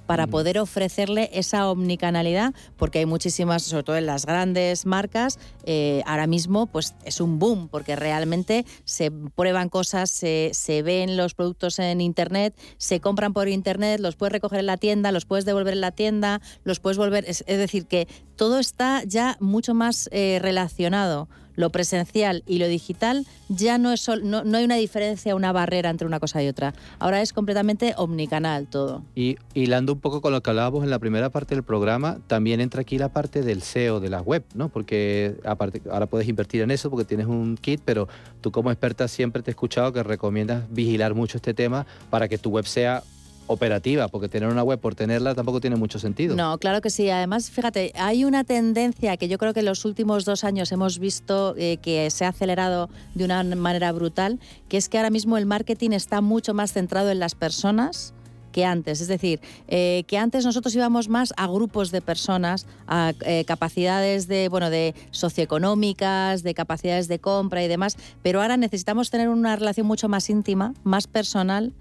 para 0.07 0.27
poder 0.27 0.59
ofrecerle 0.59 1.31
esa 1.33 1.69
omnicanalidad, 1.71 2.55
porque 2.77 3.01
hay 3.01 3.07
muchísimas, 3.07 3.63
sobre 3.63 3.83
todo 3.83 3.97
en 3.97 4.07
las 4.07 4.27
grandes 4.27 4.87
marcas, 4.87 5.39
eh, 5.65 6.03
ahora 6.07 6.27
mismo 6.27 6.67
pues 6.67 6.95
es 7.05 7.21
un 7.21 7.39
boom, 7.39 7.69
porque 7.69 7.97
realmente 7.97 8.65
se 8.85 9.11
prueban 9.11 9.69
cosas, 9.69 10.11
se, 10.11 10.51
se, 10.53 10.83
ven 10.83 11.17
los 11.17 11.35
productos 11.35 11.79
en 11.79 12.01
Internet, 12.01 12.55
se 12.79 13.01
compran 13.01 13.33
por 13.33 13.49
Internet, 13.49 14.01
los 14.01 14.17
puedes 14.17 14.33
recoger 14.33 14.61
en 14.61 14.67
la 14.67 14.77
tienda, 14.77 15.13
los 15.13 15.25
puedes 15.25 15.45
devolver 15.45 15.75
en 15.75 15.81
la 15.81 15.93
tienda, 15.93 16.41
los 16.65 16.81
puedes 16.81 16.99
volver, 16.99 17.25
es, 17.27 17.45
decir, 17.47 17.87
que 17.87 18.09
todo 18.37 18.59
está 18.59 19.03
ya 19.05 19.37
mucho 19.41 19.75
más 19.75 20.09
eh, 20.13 20.39
relacionado 20.41 21.29
lo 21.57 21.71
presencial 21.71 22.43
y 22.47 22.59
lo 22.59 22.69
digital 22.69 23.27
ya 23.49 23.79
no, 23.79 23.93
es 23.93 24.09
no, 24.23 24.45
no, 24.45 24.59
hay 24.59 24.65
una 24.65 24.77
diferencia, 24.77 25.35
una 25.35 25.53
barrera 25.53 25.91
entre 25.91 26.07
una 26.07 26.21
cosa 26.21 26.43
y 26.43 26.49
otra. 26.49 26.75
Ahora 26.99 27.23
es 27.23 27.33
completamente 27.33 27.95
omnicanal 27.97 28.67
todo. 28.67 29.03
Y 29.15 29.37
hilando 29.55 29.95
un 29.95 30.01
poco 30.01 30.21
con 30.21 30.33
lo 30.33 30.43
que 30.43 30.51
hablábamos 30.51 30.85
en 30.85 30.91
la 30.91 30.99
primera 30.99 31.31
parte 31.31 31.55
del 31.55 31.65
programa, 31.65 32.19
también 32.27 32.61
entra 32.61 32.83
aquí 32.83 32.99
la 32.99 33.09
parte 33.09 33.43
del 33.43 33.63
SEO 33.63 34.01
de 34.01 34.11
la 34.11 34.21
web, 34.21 34.45
¿no? 34.55 34.69
Porque 34.69 35.37
aparte, 35.45 35.83
ahora 35.91 36.07
puedes 36.07 36.29
invertir 36.29 36.63
en 36.63 36.71
eso 36.71 36.91
porque 36.91 37.05
tienes 37.05 37.27
un 37.27 37.57
kit, 37.57 37.81
pero 37.85 38.09
tú 38.41 38.51
como 38.51 38.71
experta 38.71 39.09
siempre 39.09 39.43
te 39.43 39.51
he 39.51 39.53
escuchado 39.53 39.93
que 39.93 40.03
recomiendas 40.03 40.65
vigilar 40.71 41.15
mucho 41.15 41.39
este 41.39 41.55
tema 41.55 41.87
para 42.11 42.29
que 42.29 42.39
tu 42.39 42.51
web 42.51 42.67
sea 42.67 43.03
operativa, 43.47 44.09
porque 44.09 44.29
tener 44.29 44.49
una 44.49 44.63
web 44.63 44.79
por 44.79 44.95
tenerla 44.95 45.35
tampoco 45.35 45.61
tiene 45.61 45.77
mucho 45.77 45.99
sentido. 45.99 46.35
No, 46.37 46.59
claro 46.59 46.81
que 46.81 46.91
sí. 46.91 47.09
Además, 47.11 47.51
fíjate, 47.51 47.93
hay 47.97 48.25
una 48.25 48.45
tendencia 48.45 49.17
que 49.17 49.29
yo 49.29 49.39
creo 49.39 49.55
que 49.55 49.61
en 49.61 49.67
los 49.67 49.85
últimos 49.85 50.25
dos 50.25 50.45
años 50.45 50.73
hemos 50.73 50.99
visto 50.99 51.55
eh, 51.57 51.79
que 51.79 52.11
se 52.11 52.25
ha 52.25 52.29
acelerado 52.29 52.89
de 53.15 53.25
una 53.25 53.43
manera 53.45 53.93
brutal, 53.93 54.41
que 54.69 54.77
es 54.77 54.89
que 54.89 54.99
ahora 54.99 55.11
mismo 55.11 55.39
el 55.39 55.47
marketing 55.47 55.91
está 55.91 56.21
mucho 56.21 56.55
más 56.55 56.73
centrado 56.73 57.11
en 57.11 57.19
las 57.19 57.35
personas 57.35 58.15
que 58.57 58.65
antes. 58.65 59.03
Es 59.03 59.09
decir, 59.09 59.41
eh, 59.69 60.05
que 60.07 60.17
antes 60.17 60.47
nosotros 60.47 60.75
íbamos 60.75 61.11
más 61.11 61.35
a 61.37 61.47
grupos 61.47 61.91
de 61.91 62.01
personas, 62.01 62.67
a 62.87 63.13
eh, 63.21 63.45
capacidades 63.47 64.29
de, 64.29 64.49
bueno, 64.49 64.71
de 64.71 64.95
socioeconómicas, 65.11 66.43
de 66.43 66.55
capacidades 66.55 67.07
de 67.07 67.19
compra 67.19 67.63
y 67.63 67.69
demás, 67.69 67.99
pero 68.23 68.41
ahora 68.41 68.57
necesitamos 68.57 69.11
tener 69.11 69.29
una 69.29 69.57
relación 69.57 69.87
mucho 69.87 70.09
más 70.09 70.31
íntima, 70.31 70.73
más 70.85 71.07
personal 71.07 71.75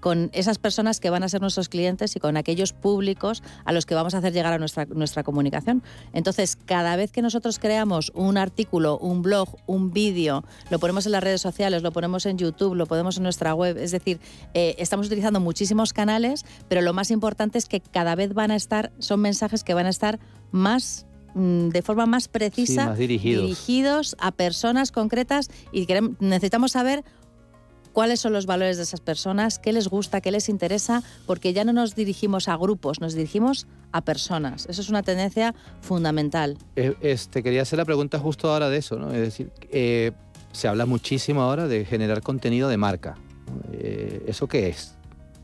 con 0.00 0.30
esas 0.32 0.58
personas 0.58 1.00
que 1.00 1.10
van 1.10 1.22
a 1.22 1.28
ser 1.28 1.40
nuestros 1.40 1.68
clientes 1.68 2.14
y 2.16 2.20
con 2.20 2.36
aquellos 2.36 2.72
públicos 2.72 3.42
a 3.64 3.72
los 3.72 3.86
que 3.86 3.94
vamos 3.94 4.14
a 4.14 4.18
hacer 4.18 4.32
llegar 4.32 4.52
a 4.52 4.58
nuestra, 4.58 4.86
nuestra 4.86 5.22
comunicación. 5.22 5.82
Entonces, 6.12 6.56
cada 6.56 6.96
vez 6.96 7.12
que 7.12 7.22
nosotros 7.22 7.58
creamos 7.58 8.12
un 8.14 8.38
artículo, 8.38 8.98
un 8.98 9.22
blog, 9.22 9.56
un 9.66 9.92
vídeo, 9.92 10.44
lo 10.70 10.78
ponemos 10.78 11.06
en 11.06 11.12
las 11.12 11.22
redes 11.22 11.40
sociales, 11.40 11.82
lo 11.82 11.92
ponemos 11.92 12.26
en 12.26 12.38
YouTube, 12.38 12.74
lo 12.74 12.86
ponemos 12.86 13.16
en 13.16 13.22
nuestra 13.22 13.54
web, 13.54 13.76
es 13.78 13.90
decir, 13.90 14.20
eh, 14.54 14.74
estamos 14.78 15.06
utilizando 15.06 15.40
muchísimos 15.40 15.92
canales, 15.92 16.44
pero 16.68 16.80
lo 16.82 16.92
más 16.92 17.10
importante 17.10 17.58
es 17.58 17.66
que 17.66 17.80
cada 17.80 18.14
vez 18.14 18.34
van 18.34 18.50
a 18.50 18.56
estar, 18.56 18.92
son 18.98 19.20
mensajes 19.20 19.64
que 19.64 19.74
van 19.74 19.86
a 19.86 19.90
estar 19.90 20.18
más 20.50 21.06
mm, 21.34 21.68
de 21.68 21.82
forma 21.82 22.06
más 22.06 22.28
precisa, 22.28 22.94
dirigidos. 22.94 24.16
a 24.18 24.32
personas 24.32 24.92
concretas 24.92 25.50
y 25.72 25.86
necesitamos 26.20 26.72
saber 26.72 27.04
cuáles 27.98 28.20
son 28.20 28.32
los 28.32 28.46
valores 28.46 28.76
de 28.76 28.84
esas 28.84 29.00
personas, 29.00 29.58
qué 29.58 29.72
les 29.72 29.88
gusta, 29.88 30.20
qué 30.20 30.30
les 30.30 30.48
interesa, 30.48 31.02
porque 31.26 31.52
ya 31.52 31.64
no 31.64 31.72
nos 31.72 31.96
dirigimos 31.96 32.46
a 32.46 32.56
grupos, 32.56 33.00
nos 33.00 33.14
dirigimos 33.14 33.66
a 33.90 34.02
personas. 34.02 34.66
Eso 34.66 34.82
es 34.82 34.88
una 34.88 35.02
tendencia 35.02 35.52
fundamental. 35.80 36.56
Eh, 36.76 36.94
este, 37.00 37.42
quería 37.42 37.62
hacer 37.62 37.76
la 37.76 37.84
pregunta 37.84 38.20
justo 38.20 38.52
ahora 38.52 38.68
de 38.68 38.76
eso, 38.76 39.00
¿no? 39.00 39.10
Es 39.10 39.20
decir, 39.20 39.50
eh, 39.72 40.12
se 40.52 40.68
habla 40.68 40.86
muchísimo 40.86 41.42
ahora 41.42 41.66
de 41.66 41.84
generar 41.84 42.22
contenido 42.22 42.68
de 42.68 42.76
marca. 42.76 43.16
Eh, 43.72 44.22
¿Eso 44.28 44.46
qué 44.46 44.68
es? 44.68 44.94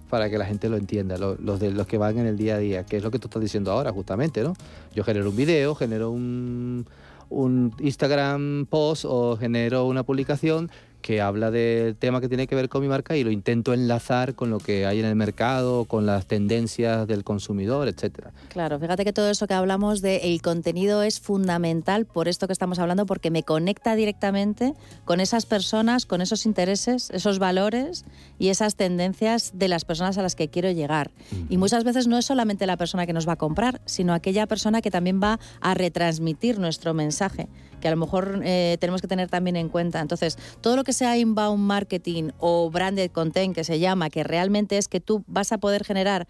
Para 0.09 0.31
que 0.31 0.39
la 0.39 0.47
gente 0.47 0.69
lo 0.69 0.77
entienda, 0.77 1.19
los, 1.19 1.59
de, 1.59 1.73
los 1.73 1.89
que 1.89 1.99
van 1.99 2.19
en 2.19 2.27
el 2.27 2.37
día 2.37 2.55
a 2.55 2.59
día, 2.59 2.87
que 2.87 2.99
es 2.99 3.03
lo 3.03 3.11
que 3.11 3.19
tú 3.19 3.27
estás 3.27 3.43
diciendo 3.43 3.73
ahora, 3.73 3.91
justamente, 3.91 4.45
¿no? 4.45 4.55
Yo 4.95 5.03
genero 5.03 5.29
un 5.29 5.35
video, 5.35 5.75
genero 5.75 6.13
un, 6.13 6.87
un 7.31 7.75
Instagram 7.81 8.67
post 8.71 9.07
o 9.09 9.37
genero 9.37 9.87
una 9.87 10.05
publicación 10.05 10.71
que 11.05 11.21
habla 11.21 11.51
del 11.51 11.97
tema 11.97 12.23
que 12.23 12.29
tiene 12.29 12.47
que 12.47 12.55
ver 12.55 12.71
con 12.71 12.81
mi 12.81 12.89
marca 12.89 13.15
y 13.15 13.25
lo 13.25 13.31
intento 13.31 13.75
enlazar 13.75 14.35
con 14.35 14.49
lo 14.49 14.59
que 14.59 14.87
hay 14.87 15.01
en 15.01 15.05
el 15.05 15.15
mercado, 15.15 15.85
con 15.85 16.07
las 16.07 16.25
tendencias 16.25 17.07
del 17.07 17.25
consumidor, 17.25 17.89
etcétera. 17.89 18.33
Claro, 18.49 18.79
fíjate 18.79 19.05
que 19.05 19.13
todo 19.13 19.29
eso 19.29 19.47
que 19.47 19.53
hablamos 19.53 20.01
de 20.01 20.33
el 20.33 20.41
contenido 20.41 21.03
es 21.03 21.21
fundamental 21.21 22.07
por 22.07 22.27
esto 22.27 22.47
que 22.47 22.55
estamos 22.55 22.79
hablando, 22.79 23.05
porque 23.05 23.31
me 23.31 23.43
conecta 23.43 23.97
directamente 23.97 24.73
con 25.05 25.21
esas 25.21 25.45
personas, 25.45 26.07
con 26.07 26.23
esos 26.23 26.47
intereses, 26.47 27.11
esos 27.11 27.39
valores 27.39 28.07
y 28.39 28.49
esas 28.49 28.75
tendencias 28.75 29.53
de 29.53 29.69
las 29.69 29.85
personas 29.85 30.17
a 30.17 30.23
las 30.23 30.35
que 30.35 30.49
quiero 30.49 30.71
llegar. 30.71 31.11
Y 31.51 31.59
muchas 31.59 31.85
veces 31.85 32.07
no 32.07 32.17
es 32.17 32.25
solamente 32.25 32.67
la 32.67 32.79
persona 32.79 33.05
que 33.05 33.13
nos 33.13 33.29
va 33.29 33.35
a 33.35 33.37
comprar, 33.37 33.83
sino 33.85 34.15
aquella 34.15 34.47
persona 34.47 34.81
que 34.81 34.91
también 34.91 35.21
va 35.23 35.39
a 35.61 35.75
retransmitir 35.75 36.59
nuestro 36.59 36.95
mensaje 36.95 37.47
que 37.85 37.89
a 37.89 37.91
lo 37.91 37.99
mejor 37.99 38.41
eh, 38.43 38.79
tenemos 38.81 39.03
que 39.03 39.09
tener 39.09 39.29
también 39.29 39.57
en 39.57 39.69
cuenta. 39.69 40.01
Entonces, 40.01 40.39
todo 40.63 40.75
lo 40.75 40.85
que 40.85 40.95
sea 40.95 41.19
inbound 41.19 41.63
marketing 41.63 42.31
o 42.39 42.71
branded 42.71 43.11
content 43.11 43.55
que 43.55 43.63
se 43.63 43.79
llama, 43.79 44.09
que 44.09 44.25
realmente 44.25 44.79
es 44.79 44.89
que 44.89 45.01
tú 45.01 45.23
vas 45.27 45.53
a 45.53 45.59
poder 45.59 45.85
generar 45.85 46.27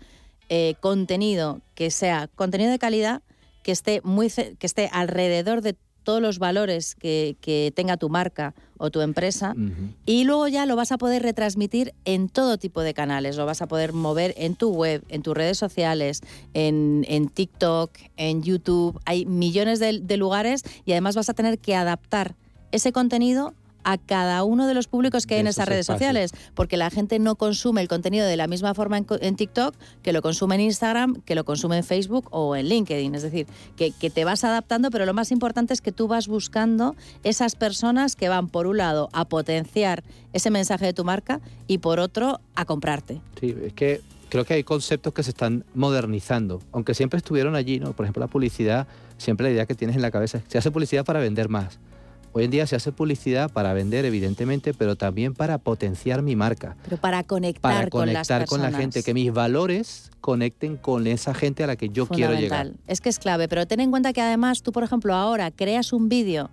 eh, 0.48 0.74
contenido 0.80 1.60
que 1.76 1.92
sea 1.92 2.26
contenido 2.34 2.72
de 2.72 2.80
calidad, 2.80 3.22
que 3.62 3.70
esté, 3.70 4.00
muy, 4.02 4.30
que 4.30 4.66
esté 4.66 4.90
alrededor 4.92 5.62
de 5.62 5.76
todos 6.04 6.22
los 6.22 6.38
valores 6.38 6.94
que, 6.94 7.36
tenga 7.74 7.96
tu 7.96 8.08
marca 8.08 8.54
o 8.78 8.90
tu 8.90 9.00
empresa 9.00 9.54
y 10.06 10.24
luego 10.24 10.48
ya 10.48 10.66
lo 10.66 10.76
vas 10.76 10.92
a 10.92 10.98
poder 10.98 11.22
retransmitir 11.22 11.94
en 12.04 12.28
todo 12.28 12.58
tipo 12.58 12.82
de 12.82 12.94
canales, 12.94 13.36
lo 13.36 13.46
vas 13.46 13.62
a 13.62 13.66
poder 13.66 13.92
mover 13.92 14.34
en 14.36 14.54
tu 14.54 14.70
web, 14.70 15.02
en 15.08 15.22
tus 15.22 15.34
redes 15.34 15.58
sociales, 15.58 16.20
en, 16.52 17.28
TikTok, 17.32 17.90
en 18.16 18.42
YouTube, 18.42 19.00
hay 19.06 19.26
millones 19.26 19.80
de 19.80 20.16
lugares 20.16 20.62
y 20.84 20.92
además 20.92 21.16
vas 21.16 21.28
a 21.28 21.34
tener 21.34 21.58
que 21.58 21.74
adaptar 21.74 22.36
ese 22.70 22.92
contenido 22.92 23.54
a 23.84 23.98
cada 23.98 24.44
uno 24.44 24.66
de 24.66 24.74
los 24.74 24.88
públicos 24.88 25.26
que 25.26 25.34
hay 25.34 25.40
en 25.40 25.46
esas 25.46 25.68
redes 25.68 25.86
sociales, 25.86 26.32
porque 26.54 26.76
la 26.76 26.90
gente 26.90 27.18
no 27.18 27.36
consume 27.36 27.80
el 27.80 27.88
contenido 27.88 28.26
de 28.26 28.36
la 28.36 28.46
misma 28.46 28.74
forma 28.74 28.98
en, 28.98 29.36
TikTok 29.36 29.74
que 30.02 30.12
lo 30.12 30.22
consume 30.22 30.56
en 30.56 30.62
Instagram, 30.62 31.20
que 31.22 31.34
lo 31.34 31.44
consume 31.44 31.78
en 31.78 31.84
Facebook 31.84 32.28
o 32.30 32.56
en 32.56 32.68
LinkedIn. 32.68 33.14
Es 33.14 33.22
decir, 33.22 33.46
que, 33.76 33.92
te 34.10 34.24
vas 34.24 34.44
adaptando, 34.44 34.90
pero 34.90 35.06
lo 35.06 35.14
más 35.14 35.30
importante 35.32 35.74
es 35.74 35.80
que 35.80 35.92
tú 35.92 36.08
vas 36.08 36.28
buscando 36.28 36.94
esas 37.22 37.56
personas 37.56 38.16
que 38.16 38.28
van, 38.28 38.48
por 38.48 38.66
un 38.66 38.78
lado, 38.78 39.08
a 39.12 39.24
potenciar 39.24 40.04
ese 40.32 40.50
mensaje 40.50 40.86
de 40.86 40.92
tu 40.92 41.04
marca 41.04 41.40
y 41.66 41.78
por 41.78 42.00
otro, 42.00 42.40
a 42.54 42.64
comprarte. 42.64 43.20
Sí, 43.40 43.54
es 43.64 43.72
que 43.72 44.00
creo 44.28 44.44
que 44.44 44.54
hay 44.54 44.64
conceptos 44.64 45.12
que 45.14 45.22
se 45.22 45.30
están 45.30 45.64
modernizando, 45.74 46.60
aunque 46.72 46.94
siempre 46.94 47.18
estuvieron 47.18 47.54
allí, 47.54 47.78
¿no? 47.78 47.92
Por 47.92 48.04
ejemplo, 48.04 48.20
la 48.20 48.26
publicidad, 48.26 48.86
siempre 49.16 49.44
la 49.46 49.52
idea 49.52 49.66
que 49.66 49.74
tienes 49.74 49.96
en 49.96 50.02
la 50.02 50.10
cabeza 50.10 50.38
es 50.38 50.44
se 50.48 50.58
hace 50.58 50.70
publicidad 50.70 51.04
para 51.04 51.20
vender 51.20 51.48
más. 51.48 51.78
Hoy 52.36 52.42
en 52.42 52.50
día 52.50 52.66
se 52.66 52.74
hace 52.74 52.90
publicidad 52.90 53.48
para 53.48 53.72
vender, 53.74 54.04
evidentemente, 54.04 54.74
pero 54.74 54.96
también 54.96 55.34
para 55.34 55.58
potenciar 55.58 56.20
mi 56.20 56.34
marca. 56.34 56.76
Pero 56.82 56.96
para 56.96 57.22
conectar, 57.22 57.88
con, 57.90 58.12
las 58.12 58.28
con 58.48 58.60
la 58.60 58.72
gente, 58.72 59.04
que 59.04 59.14
mis 59.14 59.32
valores 59.32 60.10
conecten 60.20 60.76
con 60.76 61.06
esa 61.06 61.32
gente 61.32 61.62
a 61.62 61.68
la 61.68 61.76
que 61.76 61.90
yo 61.90 62.08
quiero 62.08 62.34
llegar. 62.34 62.72
Es 62.88 63.00
que 63.00 63.08
es 63.08 63.20
clave, 63.20 63.46
pero 63.46 63.68
ten 63.68 63.78
en 63.78 63.92
cuenta 63.92 64.12
que 64.12 64.20
además 64.20 64.62
tú, 64.62 64.72
por 64.72 64.82
ejemplo, 64.82 65.14
ahora 65.14 65.52
creas 65.52 65.92
un 65.92 66.08
vídeo 66.08 66.50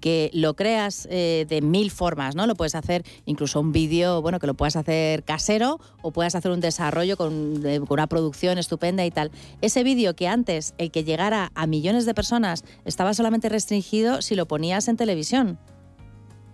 que 0.00 0.30
lo 0.32 0.54
creas 0.54 1.08
eh, 1.10 1.46
de 1.48 1.62
mil 1.62 1.90
formas, 1.90 2.34
¿no? 2.34 2.46
Lo 2.46 2.54
puedes 2.54 2.74
hacer 2.74 3.04
incluso 3.24 3.60
un 3.60 3.72
vídeo, 3.72 4.22
bueno, 4.22 4.38
que 4.38 4.46
lo 4.46 4.54
puedas 4.54 4.76
hacer 4.76 5.22
casero 5.24 5.80
o 6.02 6.12
puedas 6.12 6.34
hacer 6.34 6.50
un 6.50 6.60
desarrollo 6.60 7.16
con, 7.16 7.64
una 7.88 8.06
producción 8.06 8.58
estupenda 8.58 9.04
y 9.04 9.10
tal. 9.10 9.30
Ese 9.60 9.82
vídeo 9.82 10.14
que 10.14 10.28
antes, 10.28 10.74
el 10.78 10.90
que 10.90 11.04
llegara 11.04 11.50
a 11.54 11.66
millones 11.66 12.06
de 12.06 12.14
personas, 12.14 12.64
estaba 12.84 13.14
solamente 13.14 13.48
restringido 13.48 14.22
si 14.22 14.34
lo 14.34 14.46
ponías 14.46 14.88
en 14.88 14.96
televisión. 14.96 15.58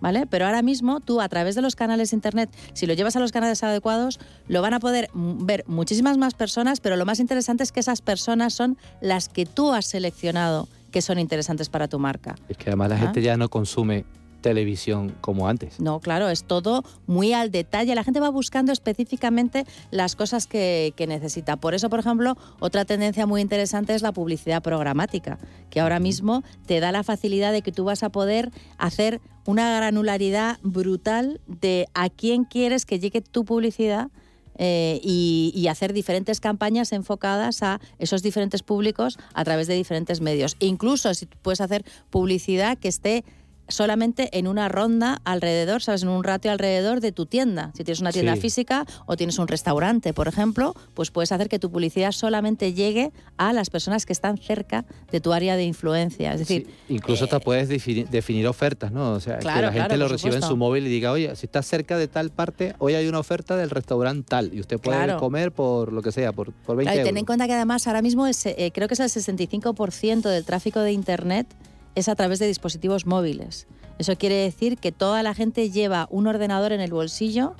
¿Vale? 0.01 0.27
Pero 0.27 0.45
ahora 0.45 0.61
mismo 0.61 0.99
tú 0.99 1.21
a 1.21 1.29
través 1.29 1.55
de 1.55 1.61
los 1.61 1.77
canales 1.77 2.11
internet, 2.11 2.49
si 2.73 2.87
lo 2.87 2.93
llevas 2.93 3.15
a 3.15 3.21
los 3.21 3.31
canales 3.31 3.63
adecuados, 3.63 4.19
lo 4.49 4.61
van 4.61 4.73
a 4.73 4.81
poder 4.81 5.09
ver 5.13 5.63
muchísimas 5.65 6.17
más 6.17 6.33
personas, 6.33 6.81
pero 6.81 6.97
lo 6.97 7.05
más 7.05 7.21
interesante 7.21 7.63
es 7.63 7.71
que 7.71 7.79
esas 7.79 8.01
personas 8.01 8.53
son 8.53 8.77
las 8.99 9.29
que 9.29 9.45
tú 9.45 9.71
has 9.71 9.85
seleccionado 9.85 10.67
que 10.93 11.01
son 11.01 11.19
interesantes 11.19 11.67
para 11.67 11.89
tu 11.89 11.99
marca. 11.99 12.35
Es 12.47 12.55
que 12.55 12.69
además 12.69 12.89
la 12.89 12.97
gente 12.97 13.21
ya 13.21 13.35
no 13.35 13.49
consume 13.49 14.05
televisión 14.43 15.15
como 15.21 15.47
antes. 15.47 15.79
No, 15.79 15.99
claro, 15.99 16.29
es 16.29 16.43
todo 16.43 16.83
muy 17.07 17.33
al 17.33 17.49
detalle. 17.49 17.95
La 17.95 18.03
gente 18.03 18.19
va 18.19 18.29
buscando 18.29 18.71
específicamente 18.71 19.65
las 19.89 20.15
cosas 20.15 20.45
que, 20.45 20.93
necesita. 21.07 21.57
Por 21.57 21.73
eso, 21.73 21.89
por 21.89 21.99
ejemplo, 21.99 22.37
otra 22.59 22.85
tendencia 22.85 23.25
muy 23.25 23.41
interesante 23.41 23.95
es 23.95 24.03
la 24.03 24.11
publicidad 24.11 24.61
programática, 24.61 25.39
que 25.69 25.79
ahora 25.79 25.99
mismo 25.99 26.43
te 26.67 26.79
da 26.79 26.91
la 26.91 27.03
facilidad 27.03 27.51
de 27.51 27.61
que 27.61 27.71
tú 27.71 27.85
vas 27.85 28.03
a 28.03 28.09
poder 28.09 28.51
hacer 28.77 29.19
una 29.45 29.75
granularidad 29.75 30.59
brutal 30.61 31.41
de 31.47 31.87
a 31.93 32.09
quién 32.09 32.45
quieres 32.45 32.85
que 32.85 32.99
llegue 32.99 33.21
tu 33.21 33.43
publicidad 33.43 34.09
eh, 34.57 34.99
y, 35.03 35.67
hacer 35.73 35.93
diferentes 35.93 36.39
campañas 36.39 36.91
enfocadas 36.91 37.63
a 37.63 37.79
esos 37.97 38.21
diferentes 38.21 38.61
públicos 38.61 39.17
a 39.33 39.43
través 39.43 39.65
de 39.65 39.73
diferentes 39.73 40.21
medios. 40.21 40.55
Incluso 40.59 41.13
si 41.15 41.25
puedes 41.25 41.61
hacer 41.61 41.83
publicidad 42.11 42.77
que 42.77 42.89
esté 42.89 43.23
solamente 43.67 44.37
en 44.37 44.47
una 44.47 44.69
ronda 44.69 45.21
alrededor, 45.23 45.81
¿sabes? 45.81 46.03
En 46.03 46.09
un 46.09 46.23
ratio 46.23 46.51
alrededor 46.51 46.99
de 46.99 47.11
tu 47.11 47.25
tienda. 47.25 47.71
Si 47.75 47.83
tienes 47.83 48.01
una 48.01 48.11
tienda 48.11 48.35
física 48.35 48.85
o 49.05 49.15
tienes 49.15 49.39
un 49.39 49.47
restaurante, 49.47 50.13
por 50.13 50.27
ejemplo, 50.27 50.75
pues 50.93 51.11
puedes 51.11 51.31
hacer 51.31 51.49
que 51.49 51.59
tu 51.59 51.71
publicidad 51.71 52.11
solamente 52.11 52.73
llegue 52.73 53.11
a 53.37 53.53
las 53.53 53.69
personas 53.69 54.05
que 54.05 54.13
están 54.13 54.37
cerca 54.37 54.85
de 55.11 55.19
tu 55.21 55.33
área 55.33 55.55
de 55.55 55.63
influencia. 55.63 56.33
Es 56.33 56.39
decir, 56.39 56.67
incluso 56.89 57.27
te 57.27 57.35
eh, 57.35 57.39
puedes 57.39 57.69
definir, 57.69 58.47
ofertas, 58.47 58.91
¿no? 58.91 59.13
O 59.13 59.19
sea, 59.19 59.39
que 59.39 59.45
la 59.45 59.71
gente 59.71 59.97
lo 59.97 60.07
reciba 60.07 60.35
en 60.35 60.43
su 60.43 60.57
móvil 60.57 60.85
y 60.87 60.89
diga, 60.89 61.11
oye, 61.11 61.35
si 61.35 61.45
estás 61.45 61.65
cerca 61.65 61.97
de 61.97 62.07
tal 62.07 62.29
parte, 62.29 62.75
hoy 62.79 62.95
hay 62.95 63.07
una 63.07 63.19
oferta 63.19 63.55
del 63.55 63.69
restaurante 63.69 64.25
tal 64.27 64.53
y 64.53 64.59
usted 64.59 64.79
puede 64.79 65.15
comer 65.17 65.51
por 65.51 65.93
lo 65.93 66.01
que 66.01 66.11
sea, 66.11 66.31
por, 66.33 66.51
por 66.51 66.75
20 66.75 66.91
claro, 66.91 67.01
y 67.01 67.09
ten 67.09 67.17
en 67.17 67.25
cuenta 67.25 67.47
que 67.47 67.53
además 67.53 67.87
ahora 67.87 68.01
mismo 68.01 68.27
es, 68.27 68.45
eh, 68.45 68.71
creo 68.73 68.87
que 68.87 68.95
es 68.95 68.99
el 68.99 69.09
65% 69.09 70.21
del 70.21 70.45
tráfico 70.45 70.79
de 70.81 70.91
Internet 70.91 71.47
es 71.95 72.09
a 72.09 72.15
través 72.15 72.39
de 72.39 72.47
dispositivos 72.47 73.05
móviles. 73.05 73.67
Eso 73.99 74.17
quiere 74.17 74.35
decir 74.35 74.77
que 74.77 74.91
toda 74.91 75.23
la 75.23 75.33
gente 75.33 75.69
lleva 75.69 76.07
un 76.09 76.27
ordenador 76.27 76.71
en 76.71 76.81
el 76.81 76.91
bolsillo 76.91 77.55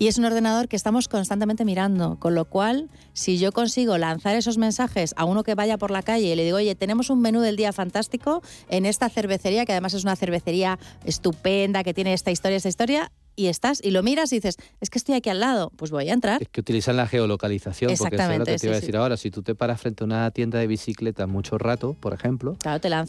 y 0.00 0.08
es 0.08 0.16
un 0.16 0.24
ordenador 0.24 0.66
que 0.66 0.76
estamos 0.76 1.08
constantemente 1.08 1.66
mirando, 1.66 2.18
con 2.18 2.34
lo 2.34 2.46
cual, 2.46 2.88
si 3.12 3.36
yo 3.36 3.52
consigo 3.52 3.98
lanzar 3.98 4.34
esos 4.34 4.56
mensajes 4.56 5.12
a 5.18 5.26
uno 5.26 5.44
que 5.44 5.54
vaya 5.54 5.76
por 5.76 5.90
la 5.90 6.02
calle 6.02 6.32
y 6.32 6.34
le 6.34 6.44
digo, 6.44 6.56
oye, 6.56 6.74
tenemos 6.74 7.10
un 7.10 7.20
menú 7.20 7.40
del 7.40 7.56
día 7.56 7.70
fantástico 7.74 8.42
en 8.70 8.86
esta 8.86 9.10
cervecería, 9.10 9.66
que 9.66 9.72
además 9.72 9.92
es 9.92 10.04
una 10.04 10.16
cervecería 10.16 10.78
estupenda, 11.04 11.84
que 11.84 11.92
tiene 11.92 12.14
esta 12.14 12.30
historia, 12.30 12.56
esta 12.56 12.70
historia, 12.70 13.12
y 13.36 13.46
estás 13.46 13.80
y 13.82 13.90
lo 13.90 14.02
miras 14.02 14.32
y 14.32 14.36
dices, 14.36 14.56
es 14.80 14.90
que 14.90 14.98
estoy 14.98 15.14
aquí 15.14 15.30
al 15.30 15.40
lado, 15.40 15.72
pues 15.76 15.90
voy 15.90 16.08
a 16.08 16.12
entrar. 16.12 16.42
Es 16.42 16.48
que 16.48 16.60
utilizan 16.60 16.96
la 16.96 17.06
geolocalización, 17.06 17.94
porque 17.96 18.16
eso 18.16 18.32
es 18.32 18.38
lo 18.38 18.44
que 18.44 18.56
te 18.56 18.66
iba 18.66 18.76
a 18.76 18.80
decir 18.80 18.96
ahora. 18.96 19.16
Si 19.16 19.30
tú 19.30 19.42
te 19.42 19.54
paras 19.54 19.80
frente 19.80 20.04
a 20.04 20.06
una 20.06 20.30
tienda 20.30 20.58
de 20.58 20.66
bicicletas 20.66 21.28
mucho 21.28 21.58
rato, 21.58 21.94
por 21.94 22.12
ejemplo, 22.12 22.56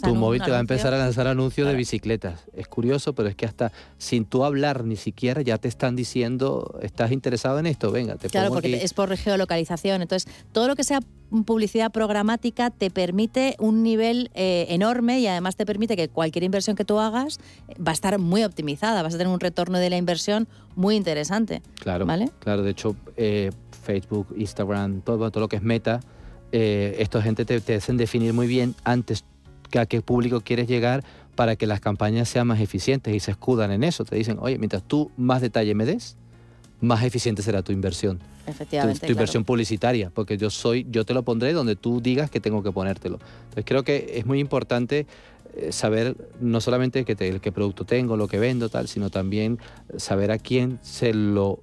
tu 0.03 0.15
móvil 0.15 0.41
te 0.41 0.51
va 0.51 0.57
a 0.57 0.61
empezar 0.61 0.93
a 0.93 0.97
lanzar 0.97 1.27
anuncios 1.27 1.67
de 1.67 1.75
bicicletas. 1.75 2.45
Es 2.53 2.67
curioso, 2.67 3.13
pero 3.13 3.29
es 3.29 3.35
que 3.35 3.45
hasta 3.45 3.71
sin 3.97 4.25
tú 4.25 4.43
hablar 4.43 4.83
ni 4.83 4.95
siquiera 4.95 5.41
ya 5.41 5.57
te 5.57 5.67
están 5.67 5.95
diciendo, 5.95 6.79
¿estás 6.81 7.11
interesado 7.11 7.59
en 7.59 7.65
esto? 7.65 7.91
Venga, 7.91 8.15
te 8.15 8.29
Claro, 8.29 8.49
porque 8.49 8.83
es 8.83 8.93
por 8.93 9.15
geolocalización. 9.15 10.01
Entonces, 10.01 10.31
todo 10.51 10.67
lo 10.67 10.75
que 10.75 10.83
sea 10.83 10.99
publicidad 11.45 11.91
programática 11.91 12.69
te 12.69 12.91
permite 12.91 13.55
un 13.59 13.83
nivel 13.83 14.29
eh, 14.33 14.67
enorme 14.69 15.19
y 15.19 15.27
además 15.27 15.55
te 15.55 15.65
permite 15.65 15.95
que 15.95 16.09
cualquier 16.09 16.43
inversión 16.43 16.75
que 16.75 16.85
tú 16.85 16.99
hagas 16.99 17.39
eh, 17.67 17.75
va 17.81 17.91
a 17.91 17.93
estar 17.93 18.17
muy 18.19 18.43
optimizada, 18.43 19.01
vas 19.01 19.15
a 19.15 19.17
tener 19.17 19.33
un 19.33 19.39
retorno 19.39 19.77
de 19.77 19.89
la 19.89 19.97
inversión 19.97 20.47
muy 20.75 20.95
interesante. 20.95 21.61
Claro, 21.79 22.05
¿vale? 22.05 22.29
claro. 22.39 22.63
De 22.63 22.71
hecho, 22.71 22.95
eh, 23.17 23.51
Facebook, 23.83 24.27
Instagram, 24.35 25.01
todo, 25.01 25.31
todo 25.31 25.41
lo 25.41 25.47
que 25.47 25.55
es 25.55 25.63
meta, 25.63 26.01
eh, 26.51 26.97
esta 26.99 27.21
gente 27.21 27.45
te, 27.45 27.61
te 27.61 27.75
hacen 27.75 27.97
definir 27.97 28.33
muy 28.33 28.47
bien 28.47 28.75
antes 28.83 29.23
que 29.69 29.79
a 29.79 29.85
qué 29.85 30.01
público 30.01 30.41
quieres 30.41 30.67
llegar 30.67 31.03
para 31.35 31.55
que 31.55 31.65
las 31.65 31.79
campañas 31.79 32.27
sean 32.29 32.47
más 32.47 32.59
eficientes 32.59 33.15
y 33.15 33.19
se 33.19 33.31
escudan 33.31 33.71
en 33.71 33.83
eso. 33.83 34.03
Te 34.03 34.15
dicen, 34.15 34.37
oye, 34.39 34.57
mientras 34.57 34.83
tú 34.83 35.11
más 35.17 35.41
detalle 35.41 35.73
me 35.73 35.85
des, 35.85 36.17
más 36.81 37.03
eficiente 37.03 37.41
será 37.41 37.61
tu 37.61 37.71
inversión. 37.71 38.19
Efectivamente. 38.47 39.05
Tu, 39.05 39.11
inversión 39.13 39.45
publicitaria, 39.45 40.09
porque 40.09 40.37
yo 40.37 40.49
soy, 40.49 40.85
yo 40.89 41.05
te 41.05 41.13
lo 41.13 41.23
pondré 41.23 41.53
donde 41.53 41.75
tú 41.75 42.01
digas 42.01 42.29
que 42.29 42.39
tengo 42.39 42.63
que 42.63 42.71
ponértelo. 42.71 43.19
Entonces 43.43 43.65
creo 43.65 43.83
que 43.83 44.13
es 44.15 44.25
muy 44.25 44.39
importante 44.39 45.05
eh, 45.55 45.71
saber 45.71 46.15
no 46.39 46.59
solamente 46.59 47.05
qué, 47.05 47.15
qué 47.15 47.51
producto 47.51 47.85
tengo, 47.85 48.17
lo 48.17 48.27
que 48.27 48.39
vendo, 48.39 48.69
tal, 48.69 48.87
sino 48.87 49.09
también 49.09 49.59
saber 49.97 50.31
a 50.31 50.39
quién 50.39 50.79
se 50.81 51.13
lo 51.13 51.61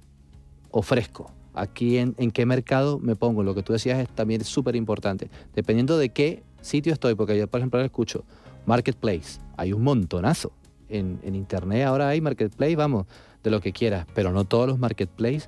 ofrezco, 0.71 1.31
a 1.53 1.67
quién, 1.67 2.15
en 2.17 2.31
qué 2.31 2.45
mercado 2.45 2.97
me 2.97 3.15
pongo. 3.15 3.43
Lo 3.43 3.53
que 3.53 3.63
tú 3.63 3.73
decías 3.73 3.99
es 3.99 4.07
también 4.09 4.43
súper 4.45 4.75
importante. 4.75 5.29
Dependiendo 5.53 5.97
de 5.97 6.09
qué 6.09 6.43
sitio 6.61 6.93
estoy, 6.93 7.15
porque 7.15 7.37
yo, 7.37 7.47
por 7.47 7.59
ejemplo, 7.59 7.81
escucho 7.81 8.23
Marketplace, 8.65 9.39
hay 9.57 9.73
un 9.73 9.83
montonazo. 9.83 10.53
En, 10.91 11.19
en 11.21 11.35
internet 11.35 11.85
ahora 11.85 12.07
hay 12.07 12.19
Marketplace, 12.19 12.75
vamos, 12.75 13.05
de 13.43 13.51
lo 13.51 13.61
que 13.61 13.73
quieras, 13.73 14.05
pero 14.13 14.31
no 14.31 14.45
todos 14.45 14.67
los 14.67 14.79
Marketplace 14.79 15.47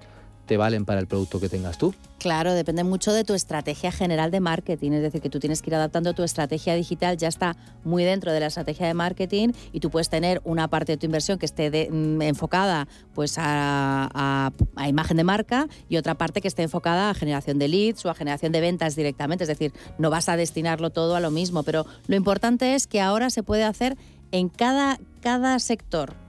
te 0.51 0.57
valen 0.57 0.83
para 0.83 0.99
el 0.99 1.07
producto 1.07 1.39
que 1.39 1.47
tengas 1.47 1.77
tú. 1.77 1.93
Claro, 2.17 2.53
depende 2.53 2.83
mucho 2.83 3.13
de 3.13 3.23
tu 3.23 3.33
estrategia 3.33 3.89
general 3.89 4.31
de 4.31 4.41
marketing, 4.41 4.91
es 4.91 5.01
decir, 5.01 5.21
que 5.21 5.29
tú 5.29 5.39
tienes 5.39 5.61
que 5.61 5.69
ir 5.69 5.75
adaptando 5.75 6.13
tu 6.13 6.23
estrategia 6.23 6.75
digital, 6.75 7.15
ya 7.15 7.29
está 7.29 7.55
muy 7.85 8.03
dentro 8.03 8.33
de 8.33 8.41
la 8.41 8.47
estrategia 8.47 8.85
de 8.85 8.93
marketing 8.93 9.53
y 9.71 9.79
tú 9.79 9.89
puedes 9.89 10.09
tener 10.09 10.41
una 10.43 10.67
parte 10.67 10.91
de 10.91 10.97
tu 10.97 11.05
inversión 11.05 11.39
que 11.39 11.45
esté 11.45 11.89
mm, 11.89 12.21
enfocada 12.21 12.89
pues 13.13 13.37
a, 13.37 14.09
a, 14.13 14.51
a, 14.75 14.89
imagen 14.89 15.15
de 15.15 15.23
marca 15.23 15.67
y 15.87 15.95
otra 15.95 16.15
parte 16.15 16.41
que 16.41 16.49
esté 16.49 16.63
enfocada 16.63 17.09
a 17.09 17.13
generación 17.13 17.57
de 17.57 17.69
leads 17.69 18.05
o 18.05 18.09
a 18.09 18.13
generación 18.13 18.51
de 18.51 18.59
ventas 18.59 18.97
directamente, 18.97 19.45
es 19.45 19.47
decir, 19.47 19.71
no 19.97 20.09
vas 20.09 20.27
a 20.27 20.35
destinarlo 20.35 20.89
todo 20.89 21.15
a 21.15 21.21
lo 21.21 21.31
mismo, 21.31 21.63
pero 21.63 21.85
lo 22.07 22.15
importante 22.17 22.75
es 22.75 22.87
que 22.87 22.99
ahora 22.99 23.29
se 23.29 23.41
puede 23.41 23.63
hacer 23.63 23.97
en 24.31 24.49
cada, 24.49 24.99
cada 25.21 25.57
sector 25.59 26.20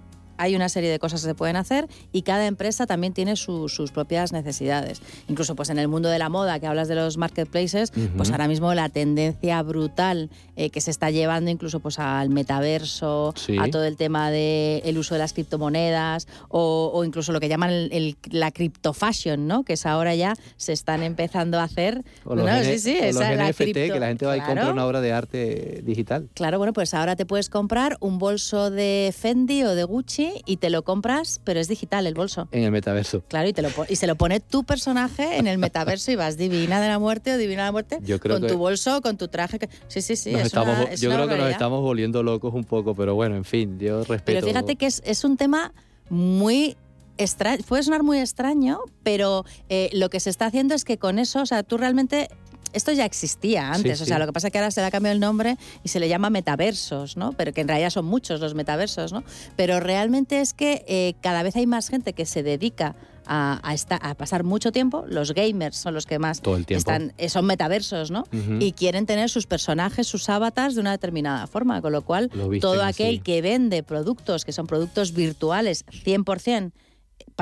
hay 0.42 0.56
una 0.56 0.68
serie 0.68 0.90
de 0.90 0.98
cosas 0.98 1.20
que 1.22 1.28
se 1.28 1.34
pueden 1.34 1.56
hacer 1.56 1.88
y 2.12 2.22
cada 2.22 2.46
empresa 2.46 2.84
también 2.86 3.12
tiene 3.12 3.36
su, 3.36 3.68
sus 3.68 3.92
propias 3.92 4.32
necesidades. 4.32 5.00
Incluso 5.28 5.54
pues 5.54 5.70
en 5.70 5.78
el 5.78 5.86
mundo 5.86 6.08
de 6.08 6.18
la 6.18 6.28
moda, 6.28 6.58
que 6.58 6.66
hablas 6.66 6.88
de 6.88 6.96
los 6.96 7.16
marketplaces, 7.16 7.92
uh 7.96 8.00
-huh. 8.00 8.16
pues 8.16 8.30
ahora 8.32 8.48
mismo 8.48 8.74
la 8.74 8.88
tendencia 8.88 9.62
brutal 9.62 10.30
eh, 10.56 10.70
que 10.70 10.80
se 10.80 10.90
está 10.90 11.10
llevando 11.10 11.50
incluso 11.50 11.78
pues 11.78 12.00
al 12.00 12.28
metaverso, 12.28 13.34
sí. 13.36 13.56
a 13.58 13.70
todo 13.70 13.84
el 13.84 13.96
tema 13.96 14.30
del 14.30 14.82
de 14.82 14.98
uso 14.98 15.14
de 15.14 15.20
las 15.20 15.32
criptomonedas 15.32 16.26
o, 16.48 16.90
o, 16.92 17.04
incluso 17.04 17.32
lo 17.32 17.40
que 17.40 17.48
llaman 17.48 17.70
el, 17.70 17.88
el, 17.92 18.16
la 18.30 18.50
criptofashion, 18.50 19.46
¿no? 19.46 19.62
que 19.62 19.74
es 19.74 19.86
ahora 19.86 20.14
ya 20.14 20.34
se 20.56 20.72
están 20.72 21.02
empezando 21.02 21.60
a 21.60 21.64
hacer. 21.64 22.02
O 22.24 22.34
los, 22.34 22.44
no, 22.44 22.64
sí, 22.64 22.78
sí, 22.78 22.98
o 23.00 23.04
esa, 23.04 23.34
los 23.34 23.48
NFT, 23.50 23.56
cripto... 23.56 23.94
que 23.94 24.00
la 24.00 24.08
gente 24.08 24.26
va 24.26 24.34
claro. 24.34 24.52
y 24.52 24.54
compra 24.54 24.72
una 24.72 24.86
obra 24.86 25.00
de 25.00 25.12
arte 25.12 25.82
digital. 25.84 26.28
Claro, 26.34 26.58
bueno, 26.58 26.72
pues 26.72 26.94
ahora 26.94 27.14
te 27.14 27.26
puedes 27.26 27.48
comprar 27.48 27.96
un 28.00 28.18
bolso 28.18 28.70
de 28.70 29.14
Fendi 29.16 29.62
o 29.64 29.74
de 29.74 29.84
Gucci 29.84 30.31
y 30.46 30.56
te 30.56 30.70
lo 30.70 30.82
compras, 30.82 31.40
pero 31.44 31.60
es 31.60 31.68
digital 31.68 32.06
el 32.06 32.14
bolso. 32.14 32.48
En 32.52 32.64
el 32.64 32.70
metaverso. 32.70 33.22
Claro, 33.28 33.48
y, 33.48 33.52
te 33.52 33.62
lo, 33.62 33.70
y 33.88 33.96
se 33.96 34.06
lo 34.06 34.16
pone 34.16 34.40
tu 34.40 34.64
personaje 34.64 35.36
en 35.38 35.46
el 35.46 35.58
metaverso 35.58 36.10
y 36.12 36.16
vas 36.16 36.36
divina 36.36 36.80
de 36.80 36.88
la 36.88 36.98
muerte 36.98 37.32
o 37.32 37.36
divina 37.36 37.62
de 37.62 37.68
la 37.68 37.72
muerte 37.72 37.98
yo 38.02 38.18
creo 38.18 38.36
con 38.36 38.42
que 38.42 38.52
tu 38.52 38.58
bolso, 38.58 39.00
con 39.02 39.16
tu 39.16 39.28
traje. 39.28 39.58
Que... 39.58 39.68
Sí, 39.88 40.02
sí, 40.02 40.16
sí. 40.16 40.34
Es 40.34 40.46
estamos, 40.46 40.76
una, 40.76 40.84
es 40.84 41.00
yo 41.00 41.08
una 41.08 41.16
creo 41.16 41.26
barbaridad. 41.26 41.36
que 41.36 41.50
nos 41.50 41.52
estamos 41.52 41.80
volviendo 41.82 42.22
locos 42.22 42.54
un 42.54 42.64
poco, 42.64 42.94
pero 42.94 43.14
bueno, 43.14 43.36
en 43.36 43.44
fin, 43.44 43.78
yo 43.78 43.98
respeto. 44.04 44.24
Pero 44.24 44.46
fíjate 44.46 44.76
que 44.76 44.86
es, 44.86 45.02
es 45.04 45.24
un 45.24 45.36
tema 45.36 45.72
muy 46.08 46.76
extra... 47.18 47.56
puede 47.68 47.82
sonar 47.82 48.02
muy 48.02 48.18
extraño, 48.18 48.80
pero 49.02 49.44
eh, 49.68 49.90
lo 49.92 50.10
que 50.10 50.20
se 50.20 50.30
está 50.30 50.46
haciendo 50.46 50.74
es 50.74 50.84
que 50.84 50.98
con 50.98 51.18
eso, 51.18 51.42
o 51.42 51.46
sea, 51.46 51.62
tú 51.62 51.78
realmente 51.78 52.28
esto 52.72 52.92
ya 52.92 53.04
existía 53.04 53.72
antes, 53.72 53.98
sí, 53.98 54.04
o 54.04 54.06
sea, 54.06 54.16
sí. 54.16 54.20
lo 54.20 54.26
que 54.26 54.32
pasa 54.32 54.48
es 54.48 54.52
que 54.52 54.58
ahora 54.58 54.70
se 54.70 54.80
le 54.80 54.86
ha 54.86 54.90
cambiado 54.90 55.14
el 55.14 55.20
nombre 55.20 55.56
y 55.82 55.88
se 55.88 56.00
le 56.00 56.08
llama 56.08 56.30
metaversos, 56.30 57.16
¿no? 57.16 57.32
Pero 57.32 57.52
que 57.52 57.60
en 57.60 57.68
realidad 57.68 57.90
son 57.90 58.04
muchos 58.04 58.40
los 58.40 58.54
metaversos, 58.54 59.12
¿no? 59.12 59.24
Pero 59.56 59.80
realmente 59.80 60.40
es 60.40 60.54
que 60.54 60.84
eh, 60.86 61.14
cada 61.20 61.42
vez 61.42 61.56
hay 61.56 61.66
más 61.66 61.88
gente 61.88 62.12
que 62.12 62.26
se 62.26 62.42
dedica 62.42 62.94
a, 63.26 63.60
a, 63.62 63.74
esta, 63.74 63.96
a, 63.96 64.14
pasar 64.14 64.44
mucho 64.44 64.72
tiempo. 64.72 65.04
Los 65.06 65.32
gamers 65.32 65.76
son 65.76 65.94
los 65.94 66.06
que 66.06 66.18
más 66.18 66.40
Todo 66.40 66.56
el 66.56 66.66
están, 66.68 67.12
eh, 67.18 67.28
son 67.28 67.46
metaversos, 67.46 68.10
¿no? 68.10 68.24
Uh 68.32 68.36
-huh. 68.36 68.62
Y 68.62 68.72
quieren 68.72 69.06
tener 69.06 69.28
sus 69.30 69.46
personajes, 69.46 70.06
sus 70.06 70.28
avatars 70.28 70.74
de 70.74 70.80
una 70.80 70.90
determinada 70.90 71.46
forma, 71.46 71.80
con 71.80 71.92
lo 71.92 72.02
cual 72.02 72.30
lo 72.34 72.50
todo 72.58 72.82
aquel 72.82 73.22
que 73.22 73.42
vende 73.42 73.82
productos 73.82 74.44
que 74.44 74.52
son 74.52 74.66
productos 74.66 75.12
virtuales 75.12 75.84
100% 75.86 76.72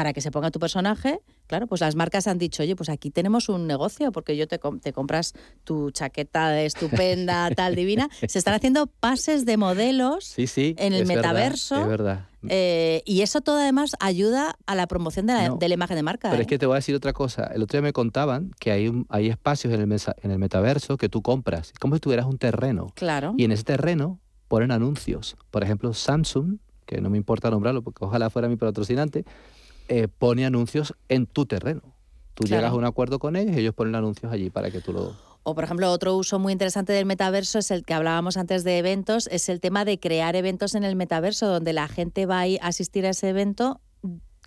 para 0.00 0.14
que 0.14 0.22
se 0.22 0.30
ponga 0.30 0.50
tu 0.50 0.58
personaje, 0.58 1.20
claro, 1.46 1.66
pues 1.66 1.82
las 1.82 1.94
marcas 1.94 2.26
han 2.26 2.38
dicho, 2.38 2.62
oye, 2.62 2.74
pues 2.74 2.88
aquí 2.88 3.10
tenemos 3.10 3.50
un 3.50 3.66
negocio, 3.66 4.12
porque 4.12 4.34
yo 4.34 4.48
te, 4.48 4.58
te 4.80 4.94
compras 4.94 5.34
tu 5.62 5.90
chaqueta 5.90 6.58
estupenda, 6.62 7.50
tal, 7.54 7.74
divina. 7.74 8.08
Se 8.26 8.38
están 8.38 8.54
haciendo 8.54 8.86
pases 8.86 9.44
de 9.44 9.58
modelos 9.58 10.24
sí, 10.24 10.46
sí, 10.46 10.74
en 10.78 10.94
el 10.94 11.04
metaverso. 11.04 11.86
Verdad, 11.86 11.90
es 11.92 11.98
verdad. 11.98 12.26
Eh, 12.48 13.02
y 13.04 13.20
eso 13.20 13.42
todo 13.42 13.58
además 13.58 13.94
ayuda 14.00 14.56
a 14.64 14.74
la 14.74 14.86
promoción 14.86 15.26
de 15.26 15.34
la, 15.34 15.48
no, 15.50 15.56
de 15.56 15.68
la 15.68 15.74
imagen 15.74 15.96
de 15.96 16.02
marca. 16.02 16.30
Pero 16.30 16.40
¿eh? 16.40 16.44
es 16.44 16.48
que 16.48 16.58
te 16.58 16.64
voy 16.64 16.76
a 16.76 16.76
decir 16.76 16.94
otra 16.94 17.12
cosa. 17.12 17.50
El 17.54 17.62
otro 17.62 17.76
día 17.76 17.82
me 17.82 17.92
contaban 17.92 18.52
que 18.58 18.70
hay, 18.70 18.88
un, 18.88 19.04
hay 19.10 19.28
espacios 19.28 19.74
en 19.74 19.80
el, 19.82 19.86
mesa, 19.86 20.16
en 20.22 20.30
el 20.30 20.38
metaverso 20.38 20.96
que 20.96 21.10
tú 21.10 21.20
compras, 21.20 21.74
como 21.78 21.94
si 21.94 22.00
tuvieras 22.00 22.24
un 22.24 22.38
terreno. 22.38 22.86
Claro. 22.94 23.34
Y 23.36 23.44
en 23.44 23.52
ese 23.52 23.64
terreno 23.64 24.18
ponen 24.48 24.70
anuncios. 24.70 25.36
Por 25.50 25.62
ejemplo, 25.62 25.92
Samsung, 25.92 26.56
que 26.86 27.02
no 27.02 27.10
me 27.10 27.18
importa 27.18 27.50
nombrarlo 27.50 27.82
porque 27.82 28.02
ojalá 28.02 28.30
fuera 28.30 28.48
mi 28.48 28.56
patrocinante, 28.56 29.26
eh, 29.90 30.06
pone 30.06 30.46
anuncios 30.46 30.94
en 31.08 31.26
tu 31.26 31.46
terreno. 31.46 31.82
Tú 32.34 32.44
claro. 32.44 32.60
llegas 32.60 32.72
a 32.72 32.76
un 32.76 32.84
acuerdo 32.84 33.18
con 33.18 33.34
ellos 33.34 33.56
y 33.56 33.58
ellos 33.58 33.74
ponen 33.74 33.96
anuncios 33.96 34.32
allí 34.32 34.48
para 34.48 34.70
que 34.70 34.80
tú 34.80 34.92
lo... 34.92 35.16
O, 35.42 35.54
por 35.56 35.64
ejemplo, 35.64 35.90
otro 35.90 36.16
uso 36.16 36.38
muy 36.38 36.52
interesante 36.52 36.92
del 36.92 37.06
metaverso 37.06 37.58
es 37.58 37.72
el 37.72 37.84
que 37.84 37.92
hablábamos 37.92 38.36
antes 38.36 38.62
de 38.62 38.78
eventos, 38.78 39.26
es 39.32 39.48
el 39.48 39.58
tema 39.58 39.84
de 39.84 39.98
crear 39.98 40.36
eventos 40.36 40.76
en 40.76 40.84
el 40.84 40.94
metaverso, 40.94 41.48
donde 41.48 41.72
la 41.72 41.88
gente 41.88 42.24
va 42.24 42.42
a 42.42 42.68
asistir 42.68 43.04
a 43.04 43.10
ese 43.10 43.30
evento 43.30 43.80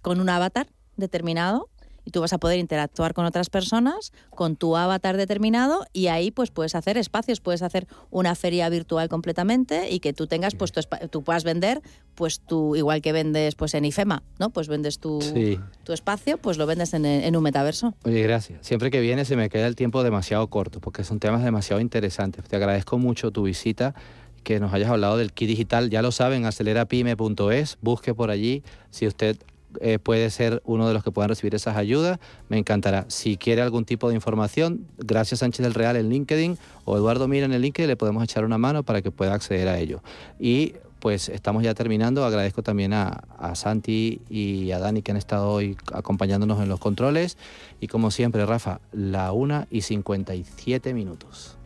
con 0.01 0.21
un 0.21 0.29
avatar 0.29 0.67
determinado 0.95 1.67
y 2.05 2.11
tú 2.11 2.21
vas 2.21 2.33
a 2.33 2.37
poder 2.37 2.59
interactuar 2.59 3.13
con 3.13 3.25
otras 3.25 3.49
personas 3.49 4.11
con 4.29 4.55
tu 4.55 4.75
avatar 4.75 5.17
determinado 5.17 5.85
y 5.93 6.07
ahí 6.07 6.31
pues 6.31 6.51
puedes 6.51 6.75
hacer 6.75 6.97
espacios, 6.97 7.39
puedes 7.39 7.61
hacer 7.61 7.87
una 8.11 8.35
feria 8.35 8.69
virtual 8.69 9.09
completamente 9.09 9.89
y 9.91 9.99
que 9.99 10.13
tú 10.13 10.27
tengas 10.27 10.55
pues 10.55 10.71
tu 10.71 10.81
tú 11.09 11.23
puedas 11.23 11.43
vender 11.43 11.81
pues 12.15 12.39
tú 12.39 12.75
igual 12.75 13.01
que 13.01 13.11
vendes 13.11 13.55
pues 13.55 13.73
en 13.73 13.85
IFEMA, 13.85 14.23
¿no? 14.39 14.49
Pues 14.49 14.67
vendes 14.67 14.99
tu, 14.99 15.21
sí. 15.21 15.59
tu 15.83 15.93
espacio, 15.93 16.37
pues 16.37 16.57
lo 16.57 16.65
vendes 16.65 16.93
en, 16.93 17.05
en, 17.05 17.35
un 17.35 17.43
metaverso. 17.43 17.95
Oye, 18.03 18.21
gracias. 18.21 18.65
Siempre 18.65 18.91
que 18.91 19.01
vienes 19.01 19.27
se 19.27 19.35
me 19.35 19.49
queda 19.49 19.67
el 19.67 19.75
tiempo 19.75 20.03
demasiado 20.03 20.47
corto 20.47 20.79
porque 20.79 21.03
son 21.03 21.19
temas 21.19 21.43
demasiado 21.43 21.81
interesantes. 21.81 22.45
Te 22.45 22.55
agradezco 22.55 22.97
mucho 22.97 23.31
tu 23.31 23.43
visita 23.43 23.95
que 24.43 24.59
nos 24.59 24.73
hayas 24.73 24.89
hablado 24.89 25.17
del 25.17 25.33
kit 25.33 25.47
digital. 25.47 25.89
Ya 25.89 26.01
lo 26.01 26.11
saben, 26.11 26.45
acelerapyme.es, 26.45 27.77
busque 27.81 28.13
por 28.13 28.29
allí 28.29 28.63
si 28.91 29.07
usted 29.07 29.37
eh, 29.81 29.99
puede 29.99 30.29
ser 30.29 30.61
uno 30.65 30.87
de 30.87 30.93
los 30.93 31.03
que 31.03 31.11
puedan 31.11 31.29
recibir 31.29 31.55
esas 31.55 31.77
ayudas, 31.77 32.19
me 32.49 32.57
encantará. 32.57 33.05
Si 33.07 33.37
quiere 33.37 33.61
algún 33.61 33.85
tipo 33.85 34.09
de 34.09 34.15
información, 34.15 34.85
gracias 34.97 35.39
Sánchez 35.39 35.63
del 35.63 35.73
Real 35.73 35.95
en 35.95 36.09
LinkedIn 36.09 36.57
o 36.85 36.97
Eduardo 36.97 37.27
Mira 37.27 37.45
en 37.45 37.53
el 37.53 37.61
LinkedIn, 37.61 37.87
le 37.87 37.95
podemos 37.95 38.23
echar 38.23 38.45
una 38.45 38.57
mano 38.57 38.83
para 38.83 39.01
que 39.01 39.11
pueda 39.11 39.33
acceder 39.33 39.67
a 39.67 39.79
ello. 39.79 40.01
Y 40.39 40.73
pues 40.99 41.27
estamos 41.27 41.63
ya 41.63 41.73
terminando. 41.73 42.23
Agradezco 42.23 42.63
también 42.63 42.93
a, 42.93 43.23
a, 43.37 43.55
Santi 43.55 44.21
y 44.29 44.71
a 44.71 44.79
Dani 44.79 45.01
que 45.01 45.11
han 45.11 45.17
estado 45.17 45.49
hoy 45.49 45.75
acompañándonos 45.91 46.61
en 46.61 46.69
los 46.69 46.79
controles. 46.79 47.37
Y 47.81 47.87
como 47.87 48.09
siempre, 48.09 48.45
Rafa, 48.45 48.79
la 48.93 49.33
1 49.33 49.67
y 49.69 49.81
57 49.81 50.93
minutos. 50.93 51.57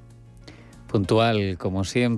Puntual, 0.87 1.57
como 1.59 1.83
siempre. 1.83 2.15